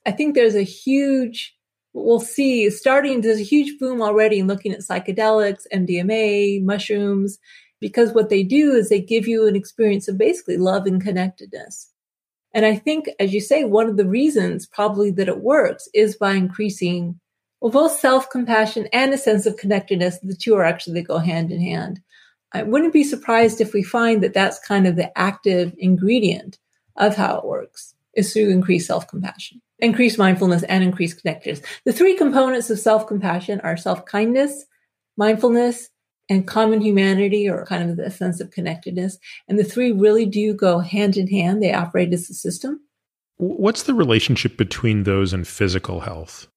I 0.06 0.12
think 0.12 0.34
there's 0.34 0.56
a 0.56 0.64
huge 0.64 1.56
we'll 1.94 2.20
see 2.20 2.70
starting 2.70 3.22
there's 3.22 3.40
a 3.40 3.44
huge 3.44 3.80
boom 3.80 4.02
already 4.02 4.40
in 4.40 4.48
looking 4.48 4.72
at 4.72 4.80
psychedelics 4.80 5.64
mdma 5.74 6.64
mushrooms 6.64 7.38
because 7.80 8.14
what 8.14 8.30
they 8.30 8.44
do 8.44 8.72
is 8.74 8.90
they 8.90 9.02
give 9.02 9.28
you 9.28 9.48
an 9.48 9.56
experience 9.56 10.08
of 10.08 10.18
basically 10.18 10.56
love 10.56 10.86
and 10.86 11.04
connectedness. 11.04 11.92
And 12.54 12.66
i 12.66 12.76
think 12.76 13.10
as 13.20 13.34
you 13.34 13.42
say 13.42 13.64
one 13.64 13.88
of 13.88 13.98
the 13.98 14.08
reasons 14.08 14.66
probably 14.66 15.12
that 15.12 15.28
it 15.28 15.42
works 15.42 15.88
is 15.94 16.16
by 16.16 16.34
increasing 16.34 17.20
well 17.62 17.72
both 17.72 18.00
self-compassion 18.00 18.88
and 18.92 19.14
a 19.14 19.18
sense 19.18 19.46
of 19.46 19.58
connectedness 19.58 20.20
the 20.20 20.36
two 20.36 20.56
are 20.56 20.64
actually 20.64 20.94
they 20.94 21.04
go 21.04 21.20
hand 21.20 21.52
in 21.52 21.62
hand. 21.62 22.00
I 22.56 22.62
wouldn't 22.62 22.94
be 22.94 23.04
surprised 23.04 23.62
if 23.62 23.74
we 23.74 23.82
find 23.82 24.22
that 24.22 24.36
that's 24.36 24.60
kind 24.60 24.86
of 24.86 24.96
the 24.96 25.16
active 25.18 25.74
ingredient 25.80 26.60
of 26.98 27.16
how 27.16 27.38
it 27.38 27.46
works 27.46 27.96
is 28.14 28.32
through 28.32 28.52
increased 28.52 28.86
self-compassion 28.88 29.60
increased 29.84 30.18
mindfulness 30.18 30.64
and 30.64 30.84
increased 30.84 31.22
connectedness. 31.22 31.62
The 31.86 31.94
three 31.94 32.16
components 32.16 32.70
of 32.70 32.80
self 32.80 33.06
compassion 33.06 33.60
are 33.62 33.78
self 33.78 34.06
kindness, 34.06 34.66
mindfulness, 35.18 35.90
and 36.30 36.48
common 36.48 36.82
humanity 36.82 37.50
or 37.50 37.66
kind 37.66 37.90
of 37.90 37.98
the 37.98 38.10
sense 38.10 38.40
of 38.40 38.52
connectedness. 38.52 39.18
And 39.48 39.60
the 39.60 39.64
three 39.64 39.92
really 39.92 40.26
do 40.26 40.54
go 40.54 40.80
hand 40.80 41.18
in 41.18 41.28
hand. 41.28 41.62
They 41.62 41.74
operate 41.74 42.14
as 42.14 42.30
a 42.30 42.34
system. 42.34 42.82
What's 43.38 43.84
the 43.84 43.94
relationship 43.94 44.58
between 44.58 45.04
those 45.04 45.34
and 45.34 45.48
physical 45.48 46.00
health? 46.00 46.48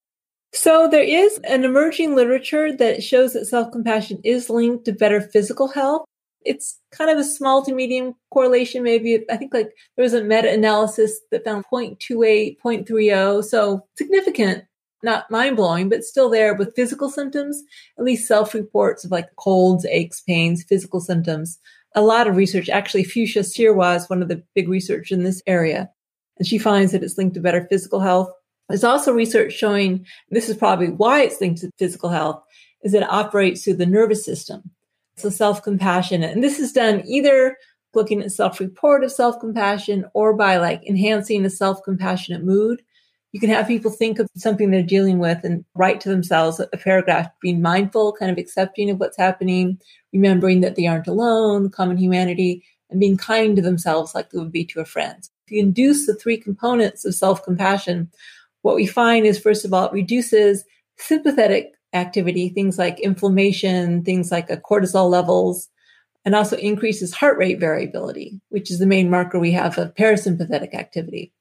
So 0.52 0.88
there 0.88 1.02
is 1.02 1.38
an 1.44 1.64
emerging 1.64 2.14
literature 2.14 2.74
that 2.76 3.02
shows 3.02 3.32
that 3.32 3.46
self 3.46 3.72
compassion 3.72 4.20
is 4.24 4.48
linked 4.48 4.84
to 4.84 4.92
better 4.92 5.20
physical 5.20 5.68
health 5.68 6.06
it's 6.46 6.78
kind 6.92 7.10
of 7.10 7.18
a 7.18 7.24
small 7.24 7.64
to 7.64 7.74
medium 7.74 8.14
correlation. 8.32 8.82
Maybe 8.82 9.24
I 9.30 9.36
think 9.36 9.52
like 9.52 9.72
there 9.96 10.02
was 10.02 10.14
a 10.14 10.22
meta 10.22 10.50
analysis 10.52 11.20
that 11.30 11.44
found 11.44 11.64
0.28, 11.72 12.56
0.30. 12.64 13.44
So 13.44 13.86
significant, 13.96 14.64
not 15.02 15.30
mind 15.30 15.56
blowing, 15.56 15.88
but 15.88 16.04
still 16.04 16.30
there 16.30 16.54
with 16.54 16.74
physical 16.74 17.10
symptoms, 17.10 17.62
at 17.98 18.04
least 18.04 18.28
self 18.28 18.54
reports 18.54 19.04
of 19.04 19.10
like 19.10 19.34
colds, 19.36 19.84
aches, 19.86 20.20
pains, 20.22 20.64
physical 20.64 21.00
symptoms. 21.00 21.58
A 21.94 22.02
lot 22.02 22.26
of 22.26 22.36
research, 22.36 22.68
actually, 22.68 23.04
Fuschia 23.04 23.42
Sirois 23.42 23.96
is 23.96 24.10
one 24.10 24.22
of 24.22 24.28
the 24.28 24.42
big 24.54 24.68
research 24.68 25.10
in 25.10 25.24
this 25.24 25.42
area. 25.46 25.90
And 26.38 26.46
she 26.46 26.58
finds 26.58 26.92
that 26.92 27.02
it's 27.02 27.16
linked 27.16 27.34
to 27.34 27.40
better 27.40 27.66
physical 27.70 28.00
health. 28.00 28.28
There's 28.68 28.84
also 28.84 29.12
research 29.12 29.54
showing 29.54 30.04
this 30.30 30.48
is 30.48 30.56
probably 30.56 30.88
why 30.88 31.22
it's 31.22 31.40
linked 31.40 31.60
to 31.60 31.70
physical 31.78 32.10
health 32.10 32.42
is 32.82 32.92
that 32.92 33.02
it 33.02 33.10
operates 33.10 33.64
through 33.64 33.74
the 33.74 33.86
nervous 33.86 34.24
system. 34.24 34.70
So 35.16 35.30
self 35.30 35.62
compassion. 35.62 36.22
And 36.22 36.44
this 36.44 36.58
is 36.58 36.72
done 36.72 37.02
either 37.06 37.56
looking 37.94 38.22
at 38.22 38.32
self 38.32 38.60
report 38.60 39.02
of 39.02 39.10
self 39.12 39.40
compassion 39.40 40.04
or 40.14 40.34
by 40.34 40.58
like 40.58 40.86
enhancing 40.86 41.44
a 41.44 41.50
self 41.50 41.82
compassionate 41.84 42.44
mood. 42.44 42.82
You 43.32 43.40
can 43.40 43.50
have 43.50 43.66
people 43.66 43.90
think 43.90 44.18
of 44.18 44.28
something 44.36 44.70
they're 44.70 44.82
dealing 44.82 45.18
with 45.18 45.44
and 45.44 45.64
write 45.74 46.00
to 46.02 46.08
themselves 46.08 46.60
a 46.60 46.76
paragraph, 46.76 47.28
being 47.42 47.60
mindful, 47.60 48.12
kind 48.12 48.30
of 48.30 48.38
accepting 48.38 48.88
of 48.88 48.98
what's 48.98 49.16
happening, 49.16 49.78
remembering 50.12 50.60
that 50.60 50.76
they 50.76 50.86
aren't 50.86 51.06
alone, 51.06 51.70
common 51.70 51.98
humanity, 51.98 52.64
and 52.90 53.00
being 53.00 53.16
kind 53.16 53.56
to 53.56 53.62
themselves 53.62 54.14
like 54.14 54.30
they 54.30 54.38
would 54.38 54.52
be 54.52 54.64
to 54.66 54.80
a 54.80 54.84
friend. 54.84 55.28
If 55.46 55.52
you 55.52 55.60
induce 55.60 56.06
the 56.06 56.14
three 56.14 56.36
components 56.36 57.04
of 57.04 57.14
self 57.14 57.42
compassion, 57.42 58.10
what 58.62 58.76
we 58.76 58.86
find 58.86 59.26
is, 59.26 59.38
first 59.38 59.64
of 59.64 59.72
all, 59.72 59.86
it 59.86 59.92
reduces 59.92 60.64
sympathetic 60.98 61.75
activity, 61.96 62.48
things 62.48 62.78
like 62.78 63.00
inflammation, 63.00 64.04
things 64.04 64.30
like 64.30 64.48
cortisol 64.62 65.10
levels, 65.10 65.68
and 66.24 66.34
also 66.34 66.56
increases 66.56 67.14
heart 67.14 67.38
rate 67.38 67.58
variability, 67.58 68.40
which 68.50 68.70
is 68.70 68.78
the 68.78 68.86
main 68.86 69.10
marker 69.10 69.38
we 69.38 69.52
have 69.52 69.78
of 69.78 69.94
parasympathetic 69.94 70.74
activity. 70.74 71.32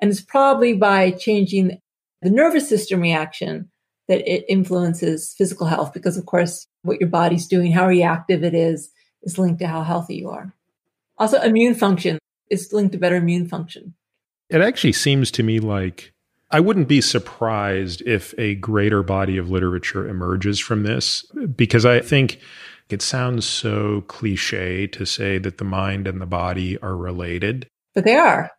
And 0.00 0.10
it's 0.10 0.20
probably 0.20 0.74
by 0.74 1.12
changing 1.12 1.80
the 2.22 2.30
nervous 2.30 2.68
system 2.68 3.00
reaction 3.00 3.70
that 4.08 4.26
it 4.30 4.44
influences 4.48 5.34
physical 5.38 5.66
health, 5.66 5.92
because 5.92 6.16
of 6.16 6.26
course, 6.26 6.66
what 6.82 7.00
your 7.00 7.08
body's 7.08 7.46
doing, 7.46 7.72
how 7.72 7.86
reactive 7.86 8.42
it 8.42 8.54
is, 8.54 8.90
is 9.22 9.38
linked 9.38 9.60
to 9.60 9.66
how 9.66 9.82
healthy 9.82 10.16
you 10.16 10.28
are. 10.28 10.52
Also, 11.18 11.40
immune 11.40 11.74
function 11.74 12.18
is 12.50 12.72
linked 12.72 12.92
to 12.92 12.98
better 12.98 13.16
immune 13.16 13.46
function. 13.48 13.94
It 14.50 14.60
actually 14.60 14.92
seems 14.92 15.30
to 15.32 15.42
me 15.42 15.60
like 15.60 16.12
I 16.52 16.60
wouldn't 16.60 16.86
be 16.86 17.00
surprised 17.00 18.02
if 18.04 18.34
a 18.38 18.56
greater 18.56 19.02
body 19.02 19.38
of 19.38 19.50
literature 19.50 20.06
emerges 20.06 20.60
from 20.60 20.82
this 20.82 21.24
because 21.56 21.86
I 21.86 22.00
think 22.00 22.38
it 22.90 23.00
sounds 23.00 23.46
so 23.46 24.02
cliche 24.02 24.86
to 24.88 25.06
say 25.06 25.38
that 25.38 25.56
the 25.56 25.64
mind 25.64 26.06
and 26.06 26.20
the 26.20 26.26
body 26.26 26.78
are 26.78 26.96
related. 26.96 27.66
But 27.94 28.04
they 28.04 28.16
are. 28.16 28.50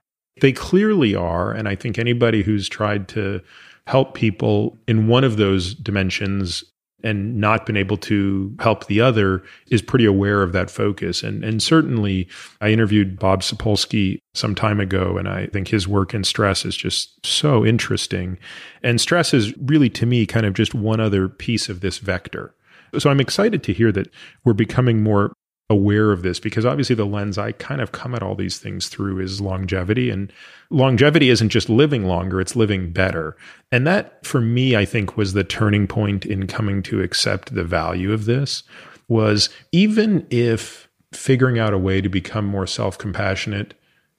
They 0.41 0.51
clearly 0.51 1.13
are. 1.13 1.51
And 1.51 1.67
I 1.67 1.75
think 1.75 1.99
anybody 1.99 2.41
who's 2.41 2.67
tried 2.67 3.07
to 3.09 3.41
help 3.85 4.15
people 4.15 4.79
in 4.87 5.07
one 5.07 5.23
of 5.23 5.37
those 5.37 5.75
dimensions 5.75 6.63
and 7.03 7.35
not 7.35 7.65
been 7.65 7.77
able 7.77 7.97
to 7.97 8.55
help 8.59 8.87
the 8.87 9.01
other 9.01 9.43
is 9.67 9.81
pretty 9.81 10.05
aware 10.05 10.41
of 10.41 10.53
that 10.53 10.71
focus. 10.71 11.23
And 11.23 11.43
and 11.43 11.61
certainly 11.61 12.27
I 12.61 12.69
interviewed 12.69 13.19
Bob 13.19 13.41
Sapolsky 13.41 14.19
some 14.33 14.55
time 14.55 14.79
ago, 14.79 15.17
and 15.17 15.27
I 15.27 15.47
think 15.47 15.67
his 15.67 15.87
work 15.87 16.13
in 16.13 16.23
stress 16.23 16.65
is 16.65 16.75
just 16.75 17.25
so 17.25 17.65
interesting. 17.65 18.37
And 18.81 18.99
stress 18.99 19.33
is 19.33 19.55
really 19.57 19.89
to 19.91 20.05
me 20.05 20.25
kind 20.25 20.45
of 20.45 20.53
just 20.53 20.73
one 20.73 20.99
other 20.99 21.27
piece 21.29 21.69
of 21.69 21.81
this 21.81 21.99
vector. 21.99 22.55
So 22.97 23.09
I'm 23.09 23.19
excited 23.19 23.63
to 23.63 23.73
hear 23.73 23.91
that 23.91 24.07
we're 24.45 24.53
becoming 24.53 25.01
more 25.01 25.33
aware 25.69 26.11
of 26.11 26.21
this 26.21 26.39
because 26.39 26.65
obviously 26.65 26.95
the 26.95 27.05
lens 27.05 27.37
I 27.37 27.53
kind 27.53 27.81
of 27.81 27.91
come 27.91 28.13
at 28.13 28.21
all 28.21 28.35
these 28.35 28.59
things 28.59 28.89
through 28.89 29.19
is 29.19 29.41
longevity. 29.41 30.09
And 30.09 30.31
longevity 30.69 31.29
isn't 31.29 31.49
just 31.49 31.69
living 31.69 32.05
longer, 32.05 32.41
it's 32.41 32.55
living 32.55 32.91
better. 32.91 33.35
And 33.71 33.87
that 33.87 34.25
for 34.25 34.41
me, 34.41 34.75
I 34.75 34.85
think 34.85 35.17
was 35.17 35.33
the 35.33 35.43
turning 35.43 35.87
point 35.87 36.25
in 36.25 36.47
coming 36.47 36.83
to 36.83 37.01
accept 37.01 37.55
the 37.55 37.63
value 37.63 38.13
of 38.13 38.25
this 38.25 38.63
was 39.07 39.49
even 39.71 40.25
if 40.29 40.89
figuring 41.13 41.59
out 41.59 41.73
a 41.73 41.77
way 41.77 42.01
to 42.01 42.09
become 42.09 42.45
more 42.45 42.67
self-compassionate 42.67 43.73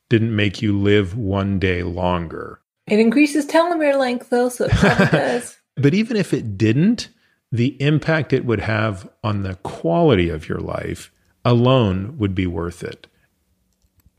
didn't 0.09 0.35
make 0.35 0.63
you 0.63 0.79
live 0.79 1.17
one 1.17 1.59
day 1.59 1.83
longer. 1.83 2.61
It 2.87 3.01
increases 3.01 3.47
telomere 3.47 3.99
length 3.99 4.31
though, 4.31 4.49
so 4.49 4.67
it 4.67 4.73
does. 5.11 5.57
but 5.77 5.95
even 5.95 6.17
if 6.17 6.33
it 6.33 6.57
didn't, 6.57 7.09
the 7.51 7.81
impact 7.81 8.33
it 8.33 8.45
would 8.45 8.61
have 8.61 9.09
on 9.23 9.43
the 9.43 9.55
quality 9.57 10.29
of 10.29 10.49
your 10.49 10.59
life 10.59 11.11
alone 11.45 12.17
would 12.19 12.35
be 12.35 12.47
worth 12.47 12.83
it. 12.83 13.07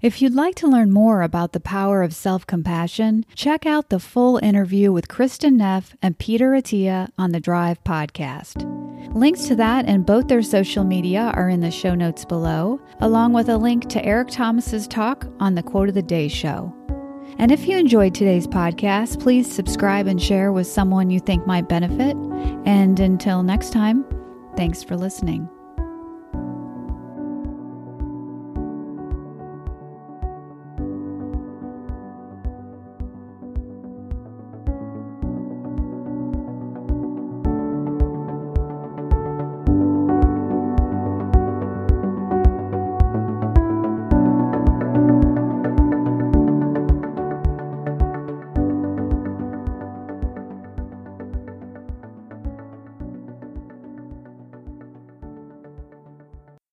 If 0.02 0.22
you'd 0.22 0.36
like 0.36 0.56
to 0.56 0.68
learn 0.68 0.92
more 0.92 1.22
about 1.22 1.54
the 1.54 1.60
power 1.60 2.04
of 2.04 2.14
self 2.14 2.46
compassion, 2.46 3.26
check 3.34 3.66
out 3.66 3.90
the 3.90 4.00
full 4.00 4.38
interview 4.38 4.92
with 4.92 5.08
Kristin 5.08 5.54
Neff 5.54 5.96
and 6.02 6.20
Peter 6.20 6.52
Attia 6.52 7.10
on 7.18 7.32
the 7.32 7.40
Drive 7.40 7.84
podcast. 7.84 8.64
Links 9.16 9.48
to 9.48 9.56
that 9.56 9.86
and 9.86 10.06
both 10.06 10.28
their 10.28 10.44
social 10.44 10.84
media 10.84 11.32
are 11.36 11.50
in 11.50 11.62
the 11.62 11.72
show 11.72 11.96
notes 11.96 12.26
below, 12.26 12.82
along 13.00 13.34
with 13.34 13.50
a 13.50 13.58
link 13.58 13.88
to 13.90 14.06
Eric 14.06 14.28
Thomas's 14.30 14.88
talk 14.88 15.26
on 15.40 15.56
the 15.56 15.64
Quote 15.64 15.90
of 15.90 15.96
the 15.96 16.04
Day 16.04 16.28
show. 16.28 16.74
And 17.40 17.52
if 17.52 17.68
you 17.68 17.78
enjoyed 17.78 18.14
today's 18.14 18.48
podcast, 18.48 19.20
please 19.22 19.52
subscribe 19.52 20.08
and 20.08 20.22
share 20.22 20.52
with 20.52 20.68
someone 20.68 21.10
you 21.10 21.20
think 21.20 21.48
might 21.48 21.68
benefit. 21.70 22.16
And 22.66 23.00
until 23.00 23.44
next 23.44 23.72
time, 23.72 24.06
thanks 24.56 24.84
for 24.84 24.96
listening. 24.96 25.50